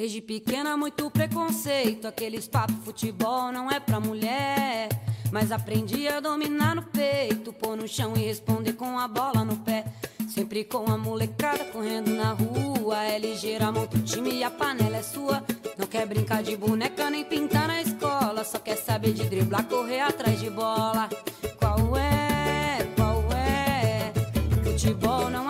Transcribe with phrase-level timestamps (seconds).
[0.00, 2.08] Desde pequena, muito preconceito.
[2.08, 4.88] Aqueles papos futebol não é pra mulher.
[5.30, 9.58] Mas aprendi a dominar no peito, pôr no chão e responder com a bola no
[9.58, 9.84] pé.
[10.26, 13.04] Sempre com a molecada correndo na rua.
[13.04, 15.44] É ligeira, monta o time e a panela é sua.
[15.76, 18.42] Não quer brincar de boneca nem pintar na escola.
[18.42, 21.10] Só quer saber de driblar, correr atrás de bola.
[21.58, 22.88] Qual é?
[22.96, 24.10] Qual é?
[24.64, 25.49] Futebol não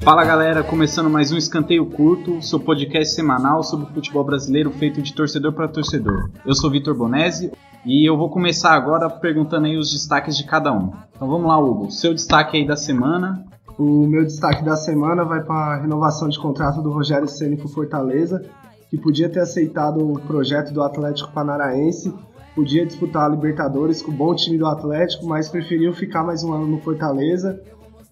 [0.00, 5.02] Fala galera, começando mais um Escanteio Curto, seu podcast semanal sobre o futebol brasileiro feito
[5.02, 6.30] de torcedor para torcedor.
[6.46, 7.52] Eu sou Vitor Bonesi
[7.84, 10.90] e eu vou começar agora perguntando aí os destaques de cada um.
[11.14, 13.44] Então vamos lá, Hugo, seu destaque aí da semana.
[13.78, 17.68] O meu destaque da semana vai para a renovação de contrato do Rogério Ceni com
[17.68, 18.42] Fortaleza,
[18.88, 22.14] que podia ter aceitado o projeto do Atlético Paranaense,
[22.54, 26.54] podia disputar a Libertadores com o bom time do Atlético, mas preferiu ficar mais um
[26.54, 27.60] ano no Fortaleza.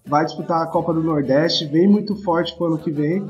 [0.09, 3.23] Vai disputar a Copa do Nordeste, vem muito forte para o ano que vem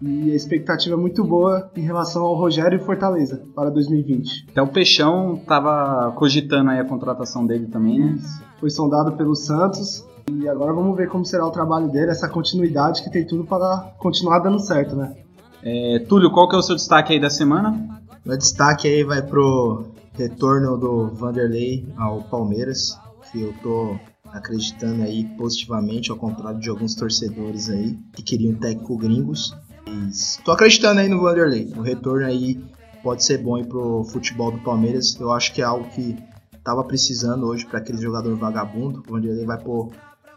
[0.00, 4.46] e a expectativa é muito boa em relação ao Rogério e Fortaleza para 2020.
[4.50, 8.18] Até o Peixão estava cogitando aí a contratação dele também, né?
[8.58, 13.02] Foi sondado pelo Santos e agora vamos ver como será o trabalho dele, essa continuidade
[13.02, 15.14] que tem tudo para continuar dando certo, né?
[15.62, 18.00] É, Túlio, qual que é o seu destaque aí da semana?
[18.24, 22.98] Meu destaque aí vai pro retorno do Vanderlei ao Palmeiras,
[23.30, 23.96] que eu tô
[24.32, 29.56] acreditando aí positivamente, ao contrário de alguns torcedores aí que queriam técnico gringos.
[29.86, 31.72] Mas tô acreditando aí no Vanderlei.
[31.76, 32.62] O retorno aí
[33.02, 35.18] pode ser bom aí pro futebol do Palmeiras.
[35.20, 36.16] Eu acho que é algo que
[36.64, 39.02] tava precisando hoje para aquele jogador vagabundo.
[39.06, 39.90] O Vanderlei vai pôr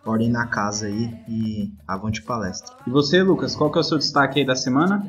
[0.06, 2.76] ordem na casa aí e avante palestra.
[2.86, 5.06] E você, Lucas, qual que é o seu destaque aí da semana?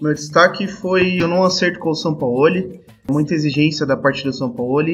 [0.00, 2.50] Meu destaque foi eu não acerto com o São Paulo,
[3.08, 4.88] muita exigência da parte do São Paulo,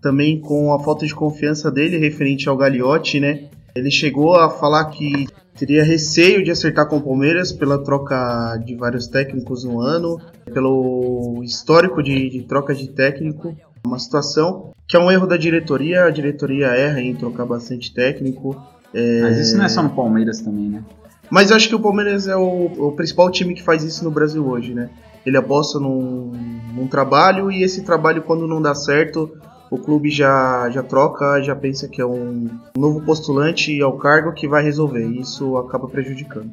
[0.00, 3.48] também com a falta de confiança dele referente ao Gagliotti, né?
[3.74, 8.74] Ele chegou a falar que teria receio de acertar com o Palmeiras pela troca de
[8.74, 10.20] vários técnicos no ano,
[10.52, 13.54] pelo histórico de, de troca de técnico.
[13.86, 18.56] Uma situação que é um erro da diretoria, a diretoria erra em trocar bastante técnico.
[18.92, 19.20] É...
[19.20, 20.84] Mas isso não é só no Palmeiras também, né?
[21.30, 24.10] Mas eu acho que o Palmeiras é o, o principal time que faz isso no
[24.10, 24.90] Brasil hoje, né?
[25.24, 26.32] Ele aposta num,
[26.74, 29.30] num trabalho e esse trabalho, quando não dá certo,
[29.70, 34.48] o clube já, já troca, já pensa que é um novo postulante ao cargo que
[34.48, 35.08] vai resolver.
[35.08, 36.52] E isso acaba prejudicando.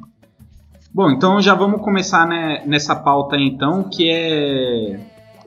[0.94, 5.00] Bom, então já vamos começar né, nessa pauta então, que é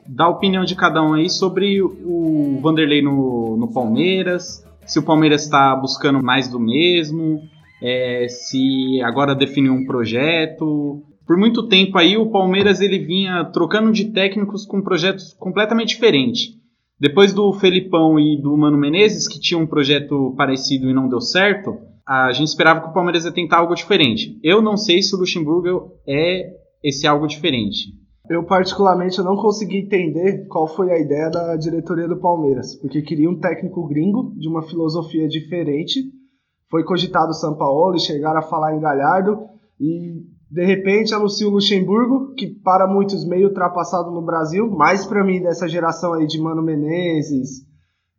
[0.06, 5.02] dar a opinião de cada um aí sobre o Vanderlei no, no Palmeiras, se o
[5.02, 7.42] Palmeiras está buscando mais do mesmo,
[7.82, 11.02] é, se agora definiu um projeto.
[11.26, 16.61] Por muito tempo aí o Palmeiras ele vinha trocando de técnicos com projetos completamente diferentes.
[17.02, 21.20] Depois do Felipão e do Mano Menezes, que tinham um projeto parecido e não deu
[21.20, 21.76] certo,
[22.06, 24.38] a gente esperava que o Palmeiras ia tentar algo diferente.
[24.40, 27.88] Eu não sei se o Luxemburgo é esse algo diferente.
[28.30, 33.28] Eu, particularmente, não consegui entender qual foi a ideia da diretoria do Palmeiras, porque queria
[33.28, 36.04] um técnico gringo de uma filosofia diferente.
[36.70, 39.40] Foi cogitado o São Paulo chegaram a falar em Galhardo,
[39.80, 45.24] e de repente anuncia o Luxemburgo, que para muitos meio ultrapassado no Brasil, mais para
[45.24, 47.62] mim dessa geração aí de Mano Menezes,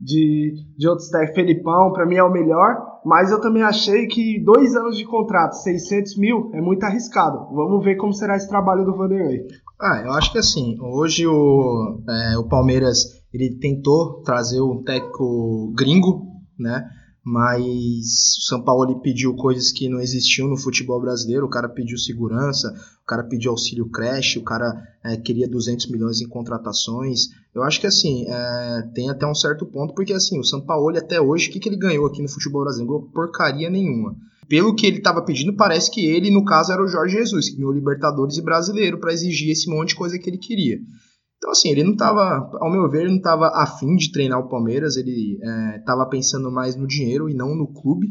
[0.01, 4.44] de, de outros técnicos, Felipão, para mim é o melhor, mas eu também achei que
[4.44, 7.53] dois anos de contrato, 600 mil, é muito arriscado.
[7.53, 9.45] Vamos ver como será esse trabalho do Vanderlei.
[9.79, 15.71] Ah, eu acho que assim, hoje o, é, o Palmeiras ele tentou trazer um técnico
[15.77, 16.25] gringo,
[16.57, 16.83] né?
[17.23, 21.45] Mas o São Paulo ele pediu coisas que não existiam no futebol brasileiro.
[21.45, 26.19] O cara pediu segurança, o cara pediu auxílio creche, o cara é, queria 200 milhões
[26.19, 27.29] em contratações.
[27.56, 30.97] Eu acho que assim é, tem até um certo ponto, porque assim o São Paulo
[30.97, 33.09] até hoje o que, que ele ganhou aqui no futebol brasileiro?
[33.13, 34.16] Porcaria nenhuma.
[34.50, 37.56] Pelo que ele estava pedindo, parece que ele, no caso, era o Jorge Jesus, que
[37.56, 40.79] ganhou Libertadores e Brasileiro para exigir esse monte de coisa que ele queria.
[41.43, 44.95] Então, assim, ele não estava, ao meu ver, não estava afim de treinar o Palmeiras,
[44.95, 45.37] ele
[45.77, 48.07] estava é, pensando mais no dinheiro e não no clube.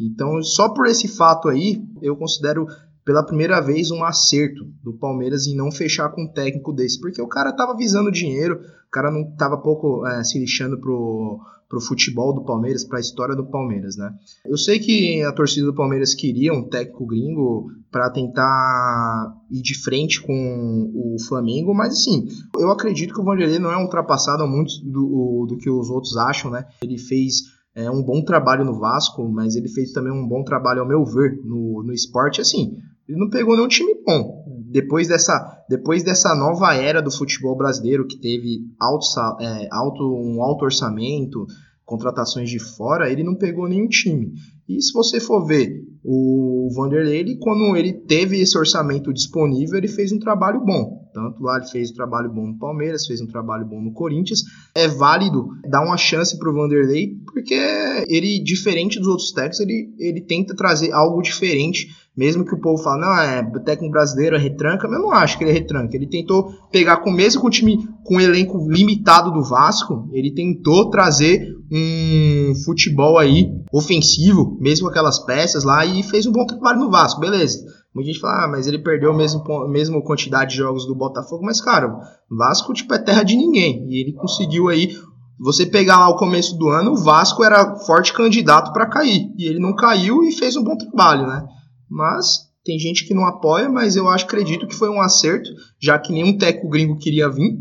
[0.00, 2.64] Então, só por esse fato aí, eu considero
[3.04, 7.20] pela primeira vez um acerto do Palmeiras em não fechar com um técnico desse, porque
[7.20, 11.38] o cara estava visando dinheiro, o cara não estava pouco é, se lixando pro
[11.70, 14.12] para o futebol do Palmeiras, para a história do Palmeiras, né?
[14.44, 19.80] Eu sei que a torcida do Palmeiras queria um técnico gringo para tentar ir de
[19.80, 22.26] frente com o Flamengo, mas assim,
[22.58, 26.50] eu acredito que o Vanderlei não é ultrapassado muito do, do que os outros acham,
[26.50, 26.66] né?
[26.82, 30.80] Ele fez é, um bom trabalho no Vasco, mas ele fez também um bom trabalho,
[30.80, 32.78] ao meu ver, no, no esporte, assim,
[33.08, 34.59] ele não pegou nenhum time bom.
[34.70, 39.04] Depois dessa, depois dessa nova era do futebol brasileiro, que teve alto,
[39.40, 41.44] é, alto, um alto orçamento,
[41.84, 44.32] contratações de fora, ele não pegou nenhum time.
[44.68, 49.88] E se você for ver o Vanderlei, ele, quando ele teve esse orçamento disponível, ele
[49.88, 51.00] fez um trabalho bom.
[51.12, 54.42] Tanto lá ele fez um trabalho bom no Palmeiras, fez um trabalho bom no Corinthians.
[54.72, 57.58] É válido dar uma chance para o Vanderlei, porque
[58.06, 61.88] ele, diferente dos outros técnicos, ele, ele tenta trazer algo diferente
[62.20, 65.38] mesmo que o povo fale, não, é técnico brasileiro é retranca, mas eu não acho
[65.38, 65.96] que ele é retranca.
[65.96, 70.30] Ele tentou pegar, com mesmo com o time com o elenco limitado do Vasco, ele
[70.34, 76.44] tentou trazer um futebol aí ofensivo, mesmo com aquelas peças lá, e fez um bom
[76.44, 77.64] trabalho no Vasco, beleza.
[77.94, 81.62] Muita gente fala, ah, mas ele perdeu a mesma quantidade de jogos do Botafogo, mas,
[81.62, 81.88] cara,
[82.30, 83.86] o Vasco, tipo, é terra de ninguém.
[83.88, 84.94] E ele conseguiu aí
[85.40, 89.32] você pegar lá o começo do ano, o Vasco era forte candidato para cair.
[89.38, 91.46] E ele não caiu e fez um bom trabalho, né?
[91.90, 95.50] Mas tem gente que não apoia, mas eu acho, acredito que foi um acerto,
[95.80, 97.58] já que nenhum teco gringo queria vir.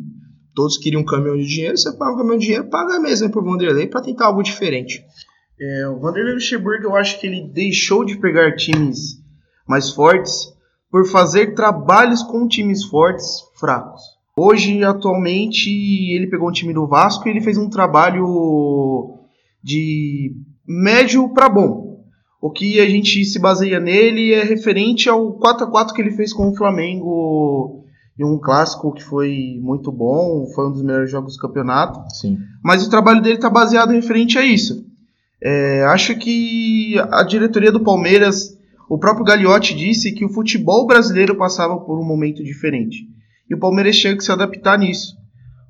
[0.53, 3.43] Todos queriam um caminhão de dinheiro, você paga um caminhão de dinheiro, paga mesmo pro
[3.43, 5.01] Vanderlei para tentar algo diferente.
[5.59, 9.19] É, o Vanderlei Luxemburgo, eu acho que ele deixou de pegar times
[9.67, 10.53] mais fortes
[10.91, 14.01] por fazer trabalhos com times fortes fracos.
[14.37, 19.19] Hoje, atualmente, ele pegou um time do Vasco e ele fez um trabalho
[19.61, 20.33] de
[20.65, 21.88] médio para bom.
[22.41, 26.11] O que a gente se baseia nele é referente ao 4 a 4 que ele
[26.11, 27.83] fez com o Flamengo
[28.17, 32.01] em um clássico que foi muito bom, foi um dos melhores jogos do campeonato.
[32.13, 32.37] Sim.
[32.63, 34.85] Mas o trabalho dele está baseado referente a isso.
[35.41, 38.57] É, acho que a diretoria do Palmeiras,
[38.89, 43.07] o próprio Gagliotti disse que o futebol brasileiro passava por um momento diferente.
[43.49, 45.17] E o Palmeiras tinha que se adaptar nisso.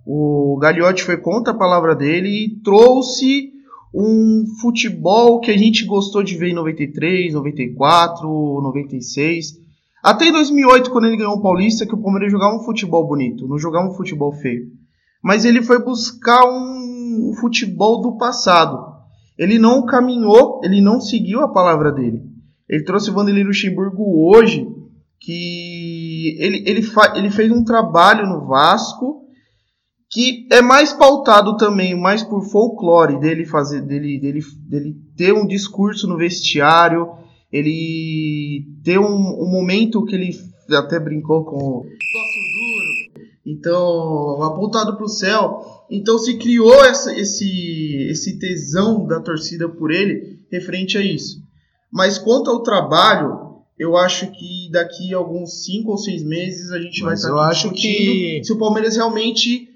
[0.06, 3.52] O Gagliotti foi contra a palavra dele e trouxe
[3.94, 9.58] um futebol que a gente gostou de ver em 93, 94, 96.
[10.04, 13.48] Até em 2008, quando ele ganhou o Paulista, que o Palmeiras jogava um futebol bonito,
[13.48, 14.68] não jogava um futebol feio.
[15.22, 18.78] Mas ele foi buscar um futebol do passado.
[19.38, 22.22] Ele não caminhou, ele não seguiu a palavra dele.
[22.70, 24.68] Ele trouxe o Vanderlei Luxemburgo hoje,
[25.20, 26.82] que ele, ele,
[27.16, 29.29] ele fez um trabalho no Vasco
[30.10, 35.46] que é mais pautado também mais por folclore dele fazer dele, dele, dele ter um
[35.46, 37.08] discurso no vestiário
[37.52, 40.32] ele ter um, um momento que ele
[40.72, 43.26] até brincou com o duro.
[43.46, 45.62] Então apontado para o céu.
[45.90, 51.42] Então se criou essa, esse esse tesão da torcida por ele referente a isso.
[51.92, 56.80] Mas quanto ao trabalho eu acho que daqui a alguns cinco ou seis meses a
[56.80, 59.69] gente mas vai estar eu acho que se o Palmeiras realmente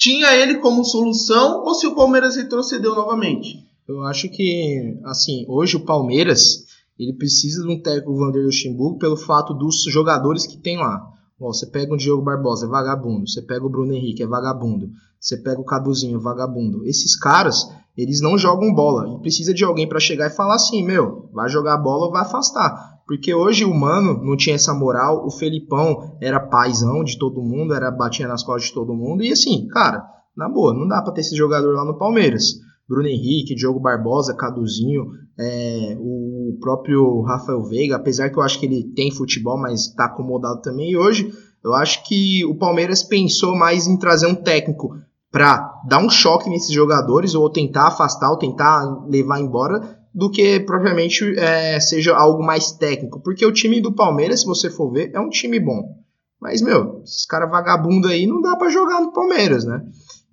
[0.00, 3.68] tinha ele como solução ou se o Palmeiras retrocedeu novamente?
[3.86, 6.64] Eu acho que, assim, hoje o Palmeiras
[6.98, 11.06] ele precisa de um técnico Vanderlei Luxemburgo pelo fato dos jogadores que tem lá.
[11.38, 13.28] Você pega o Diogo Barbosa, é vagabundo.
[13.28, 14.90] Você pega o Bruno Henrique, é vagabundo.
[15.18, 16.86] Você pega o Caduzinho, é vagabundo.
[16.86, 19.16] Esses caras, eles não jogam bola.
[19.16, 22.22] E precisa de alguém para chegar e falar assim, meu, vai jogar bola ou vai
[22.22, 22.89] afastar.
[23.10, 27.74] Porque hoje o Mano não tinha essa moral, o Felipão era paizão de todo mundo,
[27.74, 29.24] era batia nas costas de todo mundo.
[29.24, 30.00] E assim, cara,
[30.36, 32.52] na boa, não dá pra ter esse jogador lá no Palmeiras.
[32.88, 38.66] Bruno Henrique, Diogo Barbosa, Caduzinho, é, o próprio Rafael Veiga, apesar que eu acho que
[38.66, 40.92] ele tem futebol, mas está acomodado também.
[40.92, 41.32] E hoje
[41.64, 44.94] eu acho que o Palmeiras pensou mais em trazer um técnico
[45.32, 50.60] para dar um choque nesses jogadores, ou tentar afastar, ou tentar levar embora, do que
[50.60, 53.20] propriamente é, seja algo mais técnico.
[53.20, 56.00] Porque o time do Palmeiras, se você for ver, é um time bom.
[56.40, 59.82] Mas, meu, esses caras vagabundo aí não dá para jogar no Palmeiras, né?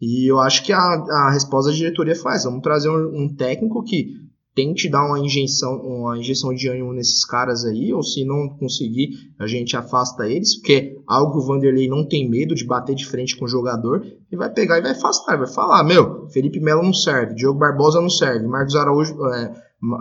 [0.02, 2.44] E eu acho que a, a resposta da diretoria faz.
[2.44, 7.24] Vamos trazer um, um técnico que tente dar uma injeção, uma injeção de ânimo nesses
[7.24, 11.46] caras aí, ou se não conseguir, a gente afasta eles, porque é algo que o
[11.46, 14.82] Vanderlei não tem medo de bater de frente com o jogador, e vai pegar e
[14.82, 19.24] vai afastar, vai falar, meu, Felipe Melo não serve, Diogo Barbosa não serve, Marcos Araújo,
[19.28, 19.54] é,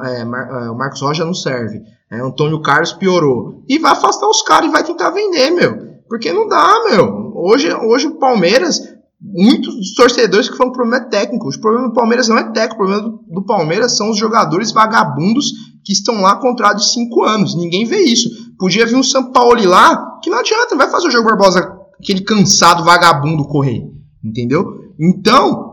[0.04, 1.80] é, Mar, é, o Marcos Rocha não serve,
[2.10, 3.62] é, Antônio Carlos piorou.
[3.68, 5.86] E vai afastar os caras e vai tentar vender, meu.
[6.08, 7.32] Porque não dá, meu.
[7.34, 8.80] Hoje, hoje o Palmeiras,
[9.20, 11.48] muitos dos torcedores que falam que o problema é técnico.
[11.48, 14.72] O problema do Palmeiras não é técnico, o problema do, do Palmeiras são os jogadores
[14.72, 15.52] vagabundos
[15.84, 17.54] que estão lá contrato de 5 anos.
[17.54, 18.28] Ninguém vê isso.
[18.58, 22.22] Podia vir um São Paulo lá, que não adianta, vai fazer o jogo Barbosa, aquele
[22.22, 23.82] cansado vagabundo correr.
[24.24, 24.64] Entendeu?
[24.98, 25.65] Então,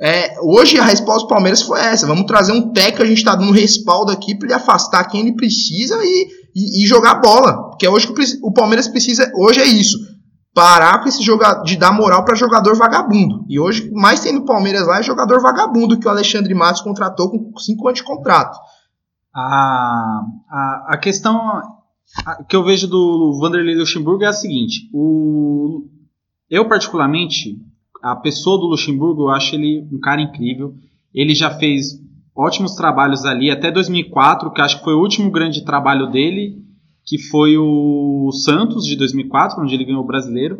[0.00, 3.34] é, hoje a resposta do Palmeiras foi essa: vamos trazer um técnico, a gente está
[3.34, 7.68] dando respaldo aqui para ele afastar quem ele precisa e, e, e, jogar bola.
[7.70, 8.08] Porque hoje
[8.42, 9.98] o Palmeiras precisa, hoje é isso:
[10.54, 13.44] parar com esse jogador, de dar moral para jogador vagabundo.
[13.48, 17.30] E hoje, mais tem no Palmeiras lá é jogador vagabundo que o Alexandre Matos contratou
[17.30, 18.56] com 5 anos de contrato.
[19.34, 21.60] A, a, a questão
[22.48, 25.88] que eu vejo do Vanderlei Luxemburgo é a seguinte: o,
[26.48, 27.56] eu, particularmente,
[28.02, 30.74] a pessoa do Luxemburgo, eu acho ele um cara incrível.
[31.14, 32.00] Ele já fez
[32.36, 36.56] ótimos trabalhos ali até 2004, que acho que foi o último grande trabalho dele,
[37.04, 40.58] que foi o Santos de 2004, onde ele ganhou o Brasileiro.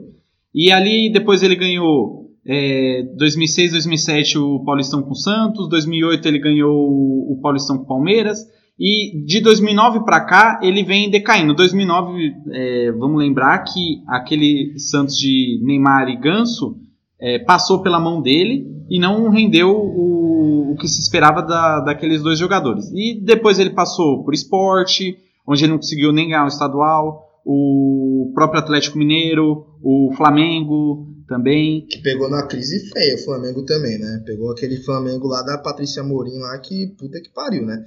[0.54, 6.38] E ali depois ele ganhou é, 2006, 2007 o Paulistão com o Santos, 2008 ele
[6.38, 8.38] ganhou o Paulistão com o Palmeiras.
[8.80, 11.54] E de 2009 para cá ele vem decaindo.
[11.54, 16.76] 2009, é, vamos lembrar que aquele Santos de Neymar e Ganso
[17.20, 22.22] é, passou pela mão dele e não rendeu o, o que se esperava da, daqueles
[22.22, 22.90] dois jogadores.
[22.92, 28.30] E depois ele passou por esporte, onde ele não conseguiu nem ganhar o estadual, o
[28.34, 31.86] próprio Atlético Mineiro, o Flamengo também.
[31.86, 34.22] Que pegou na crise feia o Flamengo também, né?
[34.24, 37.84] Pegou aquele Flamengo lá da Patrícia Morim lá que puta que pariu, né?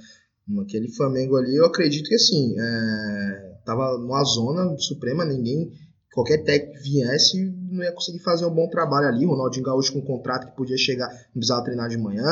[0.60, 5.70] Aquele Flamengo ali, eu acredito que assim, é, tava numa zona suprema, ninguém,
[6.12, 9.24] qualquer técnico que viesse, não ia conseguir fazer um bom trabalho ali.
[9.24, 12.24] Ronaldinho Gaúcho com um contrato que podia chegar, não precisava treinar de manhã,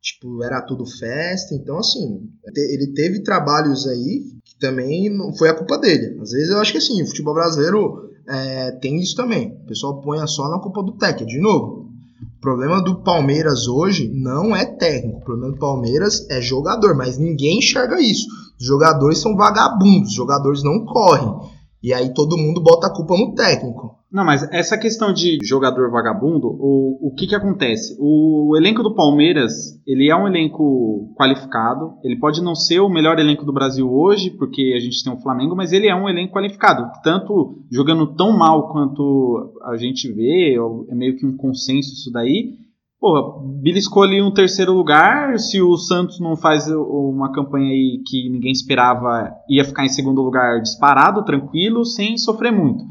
[0.00, 1.54] tipo, era tudo festa.
[1.54, 6.18] Então, assim, ele teve trabalhos aí que também não foi a culpa dele.
[6.20, 9.58] Às vezes eu acho que assim, o futebol brasileiro é, tem isso também.
[9.64, 11.30] O pessoal põe só na culpa do técnico.
[11.30, 11.88] De novo,
[12.22, 15.18] o problema do Palmeiras hoje não é técnico.
[15.18, 18.26] O problema do Palmeiras é jogador, mas ninguém enxerga isso.
[18.60, 21.53] Os jogadores são vagabundos, os jogadores não correm.
[21.84, 23.98] E aí todo mundo bota a culpa no técnico.
[24.10, 27.94] Não, mas essa questão de jogador vagabundo, o, o que que acontece?
[28.00, 33.18] O elenco do Palmeiras, ele é um elenco qualificado, ele pode não ser o melhor
[33.18, 36.32] elenco do Brasil hoje, porque a gente tem o Flamengo, mas ele é um elenco
[36.32, 40.56] qualificado, tanto jogando tão mal quanto a gente vê,
[40.88, 42.63] é meio que um consenso isso daí,
[43.00, 45.38] Pô, beliscou ali um terceiro lugar.
[45.38, 50.22] Se o Santos não faz uma campanha aí que ninguém esperava, ia ficar em segundo
[50.22, 52.82] lugar disparado, tranquilo, sem sofrer muito.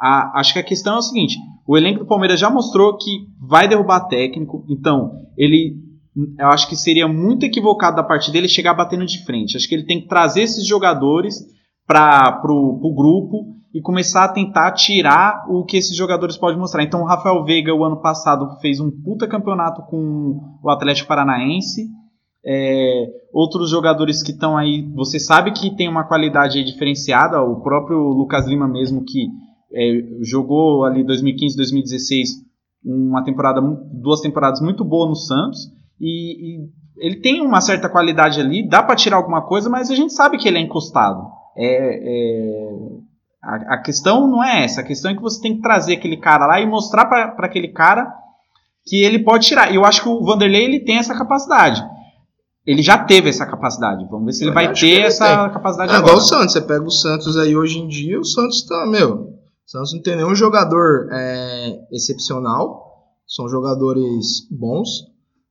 [0.00, 1.36] A, acho que a questão é o seguinte:
[1.66, 5.86] o elenco do Palmeiras já mostrou que vai derrubar técnico, então ele.
[6.36, 9.56] Eu acho que seria muito equivocado da parte dele chegar batendo de frente.
[9.56, 11.46] Acho que ele tem que trazer esses jogadores
[11.88, 16.82] para o grupo e começar a tentar tirar o que esses jogadores podem mostrar.
[16.82, 21.88] Então, o Rafael Veiga, o ano passado, fez um puta campeonato com o Atlético Paranaense.
[22.44, 27.40] É, outros jogadores que estão aí, você sabe que tem uma qualidade diferenciada.
[27.42, 29.26] O próprio Lucas Lima, mesmo, que
[29.72, 32.28] é, jogou ali 2015, 2016,
[32.84, 36.68] uma temporada, duas temporadas muito boa no Santos, e, e
[36.98, 40.36] ele tem uma certa qualidade ali, dá para tirar alguma coisa, mas a gente sabe
[40.36, 41.37] que ele é encostado.
[41.60, 42.78] É, é,
[43.42, 46.16] a, a, questão não é essa, a questão é que você tem que trazer aquele
[46.16, 48.14] cara lá e mostrar para aquele cara
[48.86, 49.72] que ele pode tirar.
[49.72, 51.84] E eu acho que o Vanderlei ele tem essa capacidade.
[52.64, 54.06] Ele já teve essa capacidade.
[54.08, 55.52] Vamos ver se ele eu vai ter essa tem.
[55.54, 56.12] capacidade é, agora.
[56.12, 59.34] Igual o Santos, você pega o Santos aí hoje em dia, o Santos tá, meu,
[59.66, 64.88] Santos não tem nenhum jogador é, excepcional, são jogadores bons,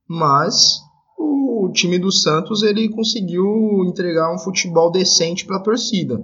[0.08, 0.80] mas
[1.68, 6.18] o time do Santos ele conseguiu entregar um futebol decente para a torcida.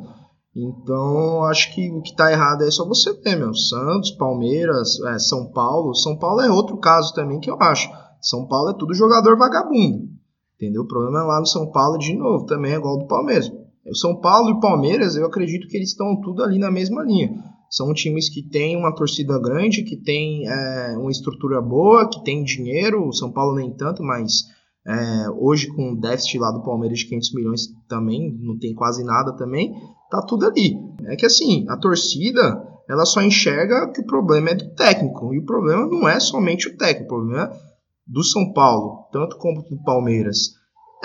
[0.56, 3.52] Então, acho que o que está errado é só você ver, meu.
[3.54, 5.94] Santos, Palmeiras, é, São Paulo.
[5.94, 7.90] São Paulo é outro caso também que eu acho.
[8.20, 10.08] São Paulo é tudo jogador vagabundo.
[10.54, 10.82] Entendeu?
[10.82, 13.50] O problema é lá no São Paulo, de novo, também é igual do Palmeiras.
[13.84, 17.30] O São Paulo e Palmeiras, eu acredito que eles estão tudo ali na mesma linha.
[17.68, 22.44] São times que têm uma torcida grande, que tem é, uma estrutura boa, que tem
[22.44, 23.08] dinheiro.
[23.08, 24.44] O São Paulo nem tanto, mas
[24.86, 29.02] é, hoje com o déficit lá do Palmeiras de 500 milhões também, não tem quase
[29.04, 29.72] nada também,
[30.10, 30.76] tá tudo ali.
[31.06, 35.32] É que assim, a torcida, ela só enxerga que o problema é do técnico.
[35.34, 37.74] E o problema não é somente o técnico, o problema é
[38.06, 40.54] do São Paulo, tanto como do Palmeiras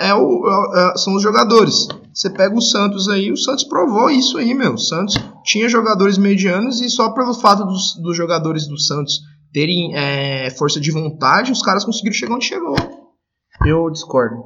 [0.00, 1.86] é o, é, é, são os jogadores.
[2.12, 4.72] Você pega o Santos aí, o Santos provou isso aí, meu.
[4.72, 9.20] O Santos tinha jogadores medianos e só pelo fato dos, dos jogadores do Santos
[9.52, 12.76] terem é, força de vontade, os caras conseguiram chegar onde chegou.
[13.64, 14.42] Eu discordo.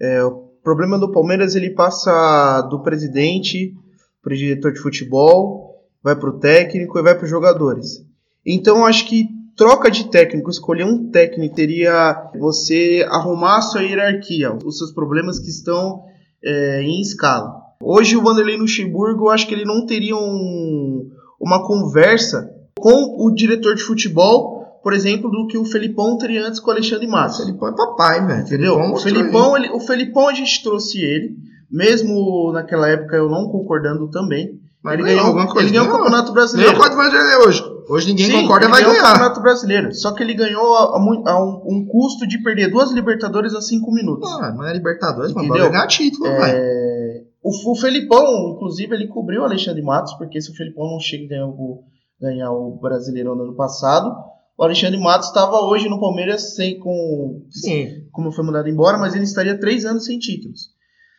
[0.00, 3.74] É, o problema do Palmeiras ele passa do presidente
[4.22, 8.04] para o diretor de futebol, vai para o técnico e vai para os jogadores.
[8.46, 14.56] Então acho que troca de técnico, escolher um técnico teria você arrumar a sua hierarquia,
[14.64, 16.04] os seus problemas que estão
[16.42, 17.60] é, em escala.
[17.80, 23.30] Hoje o Vanderlei Luxemburgo, eu acho que ele não teria um, uma conversa com o
[23.32, 24.51] diretor de futebol,
[24.82, 27.44] por exemplo, do que o Felipão teria antes com o Alexandre Massa.
[27.44, 28.40] Felipão é papai, velho.
[28.40, 28.74] Entendeu?
[28.74, 31.36] O Felipão, ele, o Felipão a gente trouxe ele,
[31.70, 34.60] mesmo naquela época eu não concordando também.
[34.82, 35.68] Mas ele ganhou, alguma coisa.
[35.68, 36.72] Ele ganhou o Campeonato Brasileiro.
[36.72, 37.62] Ganhou quanto vai hoje?
[37.88, 39.00] Hoje ninguém Sim, concorda, vai ganhar.
[39.00, 39.94] o Campeonato Brasileiro.
[39.94, 43.60] Só que ele ganhou a, a, a um, um, custo de perder duas Libertadores a
[43.60, 44.28] cinco minutos.
[44.32, 47.22] Ah, não é Libertadores, mas vai ganhar título, é...
[47.42, 51.24] O, o Felipão, inclusive, ele cobriu o Alexandre Matos, porque se o Felipão não chega
[51.24, 51.84] a ganhar o,
[52.20, 54.14] ganhar o Brasileirão no ano passado,
[54.62, 57.88] o Alexandre Matos estava hoje no Palmeiras sem com Sim.
[58.12, 60.70] como foi mandado embora, mas ele estaria três anos sem títulos.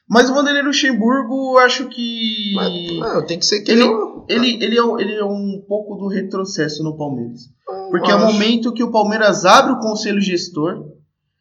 [0.10, 4.64] Mas o Vanderlei Luxemburgo, acho que Mas, não, tem que ser que ele, eu- ele,
[4.64, 7.42] ele, é, o- ele é um pouco do retrocesso no Palmeiras.
[7.90, 8.34] Porque é eu o acho.
[8.34, 10.86] momento que o Palmeiras abre o conselho gestor,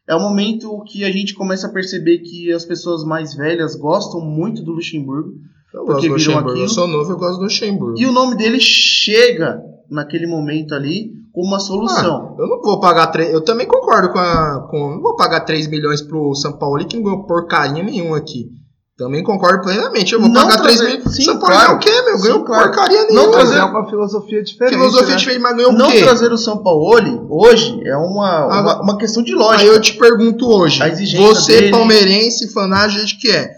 [0.07, 4.19] é o momento que a gente começa a perceber que as pessoas mais velhas gostam
[4.21, 5.31] muito do Luxemburgo.
[5.73, 6.49] Eu porque gosto do Luxemburgo.
[6.49, 6.65] aquilo.
[6.65, 7.99] Eu sou novo, eu gosto do Luxemburgo.
[7.99, 9.61] E o nome dele chega
[9.93, 12.35] naquele momento ali como uma solução.
[12.37, 13.33] Eu não vou pagar 3.
[13.33, 14.67] Eu também concordo com a.
[14.69, 18.49] Com, não vou pagar 3 milhões pro São Paulo que não ganhou porcaria nenhuma aqui.
[18.95, 20.13] Também concordo plenamente.
[20.13, 21.15] Eu vou Não pagar 3 trazer- milhões.
[21.15, 21.65] sim, São Paulo claro.
[21.65, 22.17] ganhou o quê, meu?
[22.17, 22.63] Sim, Ganhou claro.
[22.71, 23.31] porcaria Não nenhuma.
[23.31, 23.59] trazer- Mas né?
[23.59, 24.73] é uma filosofia diferente.
[24.75, 25.15] Filosofia né?
[25.15, 26.03] diferente, mas ganhou o Não quê?
[26.03, 29.63] trazer o São Paulo hoje é uma, uma, Agora- uma questão de Aí lógica.
[29.71, 33.49] eu te pergunto hoje, A você dele- palmeirense, fanático, gente que é.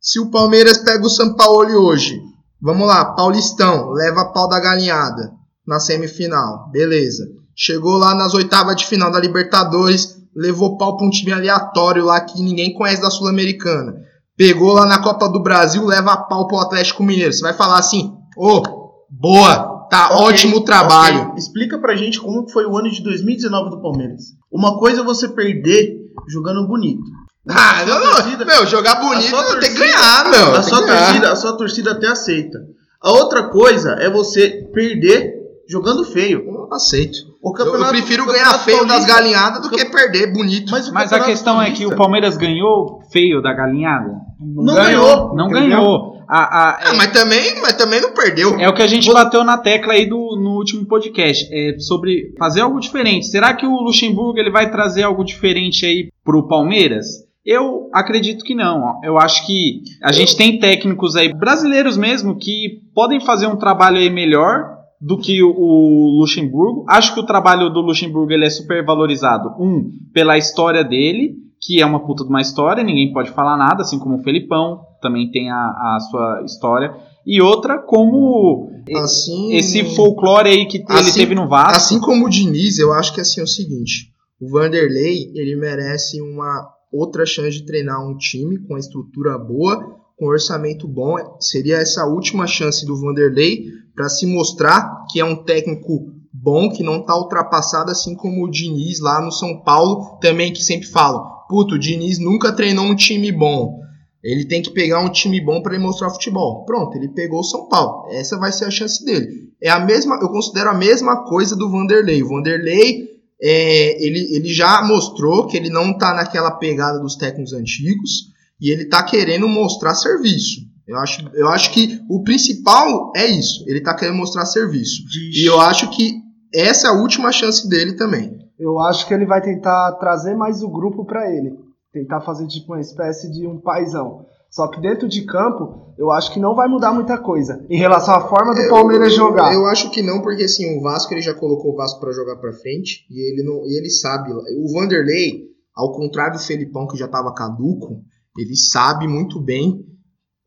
[0.00, 2.20] Se o Palmeiras pega o São Paulo hoje,
[2.60, 5.30] vamos lá, Paulistão, leva pau da galinhada
[5.66, 7.24] na semifinal, beleza.
[7.54, 12.20] Chegou lá nas oitavas de final da Libertadores, levou pau pra um time aleatório lá
[12.20, 13.94] que ninguém conhece da Sul-Americana.
[14.36, 17.32] Pegou lá na Copa do Brasil, leva pau pro Atlético Mineiro.
[17.32, 18.62] Você vai falar assim, ô,
[19.10, 21.20] boa, tá Ok, ótimo o trabalho.
[21.22, 21.34] ok.
[21.38, 24.22] Explica pra gente como foi o ano de 2019 do Palmeiras.
[24.50, 25.94] Uma coisa é você perder
[26.28, 27.02] jogando bonito.
[27.48, 30.54] Ah, não, não, torcida- meu, jogar bonito sua tem que torcida- ganhar, meu.
[30.56, 31.04] A sua, ganhar.
[31.06, 32.58] torcida, a sua torcida até aceita.
[33.02, 35.29] A outra coisa é você perder
[35.70, 36.42] jogando feio.
[36.46, 37.16] Eu não aceito.
[37.42, 40.70] O Eu, campeonato, eu prefiro ganhar campeonato feio das paulista- galinhadas do que perder bonito.
[40.70, 44.12] Mas, o Mas a questão é que paulista o Palmeiras ganhou feio da galinhada.
[44.40, 45.34] não ganhou.
[45.34, 45.68] Não Entendeu?
[45.78, 46.20] ganhou.
[46.28, 48.54] A, a- Ah, mas, também, mas também não perdeu.
[48.60, 52.32] É o que a gente bateu na tecla aí do, no último podcast, é sobre
[52.38, 53.26] fazer algo diferente.
[53.26, 57.06] Será que o Luxemburgo ele vai trazer algo diferente aí pro Palmeiras?
[57.44, 59.00] Eu acredito que não.
[59.02, 63.96] Eu acho que a gente tem técnicos aí brasileiros mesmo que podem fazer um trabalho
[63.96, 64.69] aí melhor
[65.00, 66.84] do que o, Luxemburgo.
[66.88, 69.50] Acho que o trabalho do Luxemburgo ele é super valorizado.
[69.58, 73.82] Um, pela história dele, que é uma puta de uma história, ninguém pode falar nada,
[73.82, 76.94] assim como o Felipão também tem a, a sua história.
[77.26, 81.76] E outra, como Assim, esse folclore aí que ele Assim- teve no Vasco.
[81.76, 86.20] assim como o Diniz, eu acho que assim é o seguinte: o Vanderlei ele merece
[86.20, 91.16] uma outra chance de treinar um time com a estrutura boa, com orçamento bom.
[91.40, 93.64] Seria essa última chance do Vanderlei
[93.96, 98.50] para se mostrar que é um técnico bom, que não tá ultrapassado, assim como o
[98.50, 102.94] Diniz lá no São Paulo, também que sempre falam: puto, o Diniz nunca treinou um
[102.94, 103.80] time bom.
[104.22, 106.66] Ele tem que pegar um time bom para ele mostrar futebol.
[106.66, 108.06] Pronto, ele pegou o São Paulo.
[108.10, 109.48] Essa vai ser a chance dele.
[109.62, 112.22] É a mesma, eu considero a mesma coisa do Vanderlei.
[112.22, 113.08] O Vanderlei,
[113.40, 118.30] é, ele, ele já mostrou que ele não tá naquela pegada dos técnicos antigos
[118.60, 120.60] e ele tá querendo mostrar serviço.
[120.86, 123.64] Eu acho, eu acho que o principal é isso.
[123.68, 125.02] Ele tá querendo mostrar serviço.
[125.32, 126.14] E eu acho que
[126.52, 128.36] essa é a última chance dele também.
[128.58, 131.52] Eu acho que ele vai tentar trazer mais o grupo pra ele.
[131.92, 134.26] Tentar fazer tipo uma espécie de um paizão.
[134.50, 138.14] Só que dentro de campo, eu acho que não vai mudar muita coisa em relação
[138.14, 139.54] à forma do Palmeiras jogar.
[139.54, 142.36] Eu acho que não, porque assim, o Vasco ele já colocou o Vasco pra jogar
[142.36, 144.32] pra frente e ele não, e ele sabe.
[144.32, 148.02] O Vanderlei, ao contrário do Felipão que já tava caduco,
[148.36, 149.84] ele sabe muito bem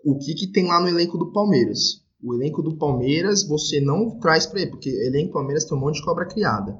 [0.05, 2.01] o que que tem lá no elenco do Palmeiras.
[2.21, 5.77] O elenco do Palmeiras você não traz pra ele, porque o elenco do Palmeiras tem
[5.77, 6.75] um monte de cobra criada.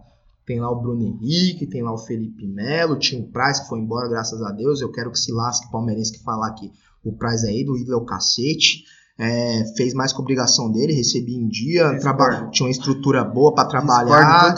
[0.45, 3.79] Tem lá o Bruno Henrique, tem lá o Felipe Melo, tinha o Praz que foi
[3.79, 4.81] embora, graças a Deus.
[4.81, 6.69] Eu quero que se lasque o palmeirense que falar que
[7.03, 8.83] o Praz é ídolo, ídolo é o cacete.
[9.17, 13.65] É, fez mais que obrigação dele, recebia em dia, traba- tinha uma estrutura boa para
[13.69, 14.09] trabalhar,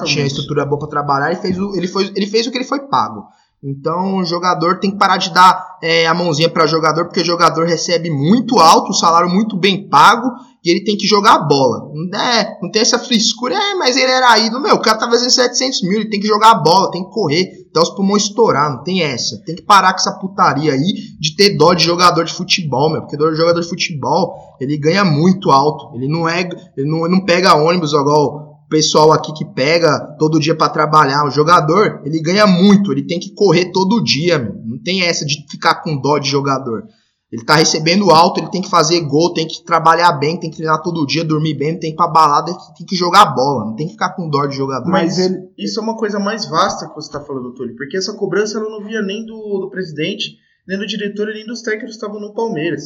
[0.06, 2.64] tinha estrutura boa para trabalhar e fez o, ele, foi, ele fez o que ele
[2.64, 3.26] foi pago.
[3.66, 7.26] Então o jogador tem que parar de dar é, a mãozinha para jogador, porque o
[7.26, 10.30] jogador recebe muito alto, um salário muito bem pago,
[10.64, 11.90] e ele tem que jogar a bola.
[11.92, 14.62] Não, é, não tem essa frescura, é, mas ele era ídolo.
[14.62, 17.10] Meu, o cara tá fazendo 700 mil, ele tem que jogar a bola, tem que
[17.10, 19.42] correr, até os pulmões estourar, não tem essa.
[19.44, 23.02] Tem que parar com essa putaria aí de ter dó de jogador de futebol, meu,
[23.02, 26.48] porque jogador de futebol, ele ganha muito alto, ele não é,
[26.78, 31.26] ele não, não pega ônibus igual pessoal aqui que pega todo dia pra trabalhar.
[31.26, 34.56] O jogador, ele ganha muito, ele tem que correr todo dia, meu.
[34.66, 36.84] Não tem essa de ficar com dó de jogador.
[37.32, 40.58] Ele tá recebendo alto, ele tem que fazer gol, tem que trabalhar bem, tem que
[40.58, 43.76] treinar todo dia, dormir bem, tem que ir pra balada, tem que jogar bola, não
[43.76, 44.88] tem que ficar com dó de jogador.
[44.90, 48.14] Mas ele- isso é uma coisa mais vasta que você está falando, Túlio, porque essa
[48.14, 52.04] cobrança ela não via nem do, do presidente, nem do diretor, nem dos técnicos que
[52.04, 52.84] estavam no Palmeiras.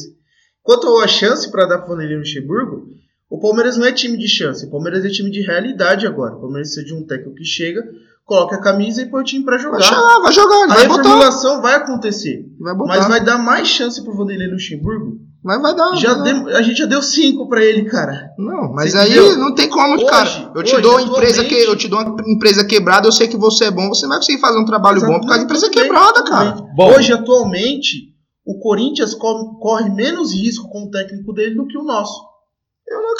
[0.62, 2.86] Quanto à chance para dar para o Vanderlei Luxemburgo,
[3.30, 6.34] o Palmeiras não é time de chance, o Palmeiras é time de realidade agora.
[6.34, 7.80] O Palmeiras precisa de um técnico que chega,
[8.24, 9.82] coloca a camisa e põe o time para vai jogar.
[9.82, 11.02] chegar, vai jogar, ele A vai botar.
[11.02, 12.88] reformulação vai acontecer, Vai botar.
[12.96, 15.94] mas vai dar mais chance para o Vanderlei Luxemburgo Mas vai dar.
[15.96, 16.44] Já vai dar.
[16.44, 18.28] deu- a gente já deu cinco pra ele, cara.
[18.38, 19.38] Não, mas Você aí entendeu?
[19.38, 20.52] não tem como, Hoje- cara.
[20.54, 23.26] Eu te hoje, dou uma empresa que eu te dou uma empresa quebrada, eu sei
[23.26, 25.70] que você é bom, você vai conseguir fazer um trabalho bom por causa da empresa
[25.70, 26.56] quebrada, cara.
[26.76, 26.92] Bom.
[26.94, 28.10] Hoje, atualmente,
[28.46, 32.20] o Corinthians co- corre menos risco com o técnico dele do que o nosso.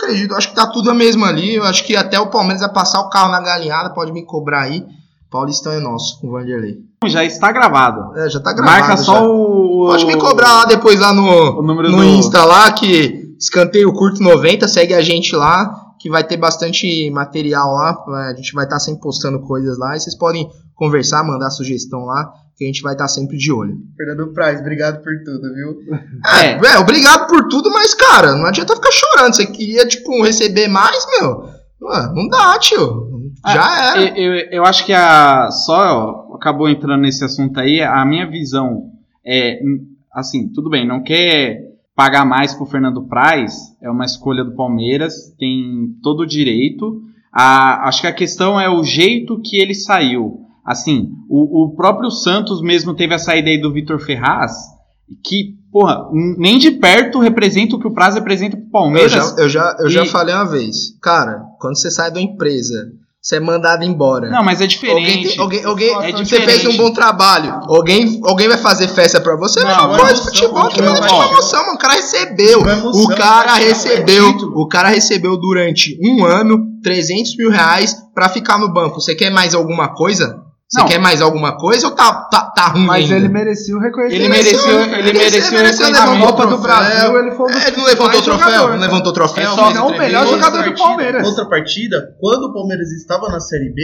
[0.03, 1.55] Acredito, acho que tá tudo a mesma ali.
[1.57, 4.63] Eu acho que até o Palmeiras vai passar o carro na galinhada, pode me cobrar
[4.63, 4.85] aí.
[5.31, 6.79] Paulistão é nosso, com o Vanderlei.
[7.07, 8.19] Já está gravado.
[8.19, 8.81] É, já tá gravado.
[8.81, 9.23] Marca só já.
[9.23, 9.87] o.
[9.89, 14.67] Pode me cobrar lá depois lá no, no do- Insta lá, que escanteio curto 90,
[14.69, 18.05] segue a gente lá, que vai ter bastante material lá.
[18.31, 22.33] A gente vai estar sempre postando coisas lá e vocês podem conversar, mandar sugestão lá,
[22.57, 23.77] que a gente vai estar sempre de olho.
[23.97, 25.77] Fernando Praz, obrigado por tudo, viu?
[26.43, 26.73] É.
[26.73, 29.35] É, obrigado por tudo, mas, cara, não adianta ficar chorando.
[29.35, 31.45] Você queria, tipo, receber mais, meu?
[31.83, 33.11] Ué, não dá, tio.
[33.47, 34.19] Já era.
[34.19, 35.51] Eu, eu, eu acho que a.
[35.51, 37.83] Só ó, acabou entrando nesse assunto aí.
[37.83, 38.91] A minha visão
[39.25, 39.59] é.
[40.13, 41.70] Assim, tudo bem, não quer
[42.01, 47.03] pagar mais pro Fernando Praz, é uma escolha do Palmeiras, tem todo o direito.
[47.31, 50.41] A, acho que a questão é o jeito que ele saiu.
[50.65, 54.51] Assim, o, o próprio Santos mesmo teve a saída aí do Vitor Ferraz,
[55.23, 56.09] que, porra,
[56.39, 59.13] nem de perto representa o que o Praz representa pro Eu Palmeiras.
[59.13, 60.97] já, eu, já, eu já E- falei uma vez.
[61.03, 64.31] Cara, quando você sai da empresa, você é mandado embora.
[64.31, 65.29] Não, mas é Alguém, diferente.
[65.29, 66.51] tem- alguém, alguém, É você diferente.
[66.63, 67.61] fez um bom trabalho.
[67.69, 69.61] Alguém, alguém vai fazer festa pra você?
[69.61, 71.31] Não, Não, é emoção, futebol que não não é é emoção.
[71.31, 71.75] emoção, mano.
[71.75, 72.67] O cara recebeu.
[72.69, 74.29] É emoção, o cara é recebeu.
[74.55, 79.01] o cara recebeu durante um ano 300 mil reais pra ficar no banco.
[79.01, 80.39] Você quer mais alguma coisa?
[80.73, 83.17] Você quer mais alguma coisa ou tá, tá, tá ruim Mas ainda?
[83.17, 84.23] ele merecia o reconhecimento.
[84.25, 86.27] Ele mereceu, ele mereceu, mereceu o levar reconhecimento.
[86.31, 86.77] Copa do troféu.
[86.79, 88.69] Brasil, ele foi É, ele não levantou principais troféu?
[88.69, 89.53] Não levantou troféu?
[89.53, 91.27] É só- não, o melhor jogador do partida, Palmeiras.
[91.27, 93.83] Outra partida, quando o Palmeiras estava na Série B,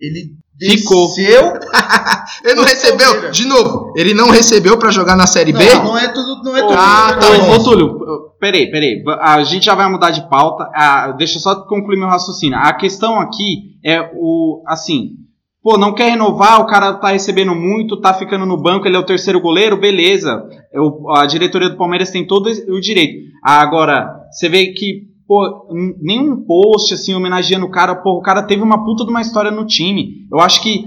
[0.00, 1.08] ele Ficou.
[1.08, 1.52] desceu.
[2.44, 3.36] Ele não recebeu, Palmeiras.
[3.36, 5.64] de novo, ele não recebeu pra jogar na Série B?
[5.74, 6.74] Não, não é tudo, não é tudo.
[6.76, 7.50] Ah, tá bom.
[7.56, 7.98] Ô, Túlio,
[8.38, 9.02] peraí, peraí.
[9.20, 10.68] A gente já vai mudar de pauta.
[10.74, 12.56] Ah, deixa eu só concluir meu raciocínio.
[12.58, 14.62] A questão aqui é o.
[14.68, 15.10] Assim.
[15.68, 18.98] Pô, não quer renovar, o cara tá recebendo muito, tá ficando no banco, ele é
[18.98, 20.42] o terceiro goleiro, beleza.
[20.72, 23.28] Eu- a diretoria do Palmeiras tem todo o direito.
[23.44, 25.68] Agora, você vê que, pô,
[26.00, 29.50] nenhum post assim homenageando o cara, pô, o cara teve uma puta de uma história
[29.50, 30.26] no time.
[30.32, 30.86] Eu acho que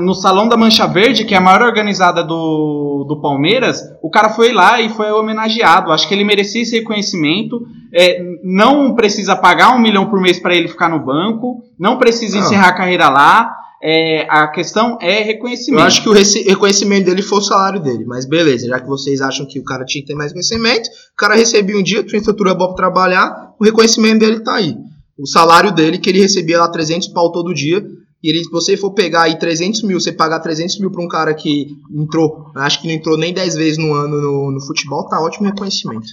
[0.00, 4.28] no Salão da Mancha Verde, que é a maior organizada do, do Palmeiras, o cara
[4.30, 5.90] foi lá e foi homenageado.
[5.90, 7.60] Acho que ele merecia esse reconhecimento.
[7.92, 12.38] É, não precisa pagar um milhão por mês para ele ficar no banco, não precisa
[12.38, 12.44] Não.
[12.44, 13.50] encerrar a carreira lá.
[13.86, 15.82] É, a questão é Eu reconhecimento.
[15.82, 19.44] acho que o reconhecimento dele foi o salário dele, mas beleza, já que vocês acham
[19.46, 22.54] que o cara tinha que ter mais reconhecimento, o cara recebia um dia, tinha estrutura
[22.54, 24.74] boa pra trabalhar, o reconhecimento dele tá aí.
[25.18, 27.86] O salário dele, que ele recebia lá 300 pau todo dia,
[28.22, 31.08] e ele, se você for pegar aí 300 mil, você pagar 300 mil pra um
[31.08, 35.06] cara que entrou, acho que não entrou nem 10 vezes no ano no, no futebol,
[35.08, 36.06] tá ótimo reconhecimento.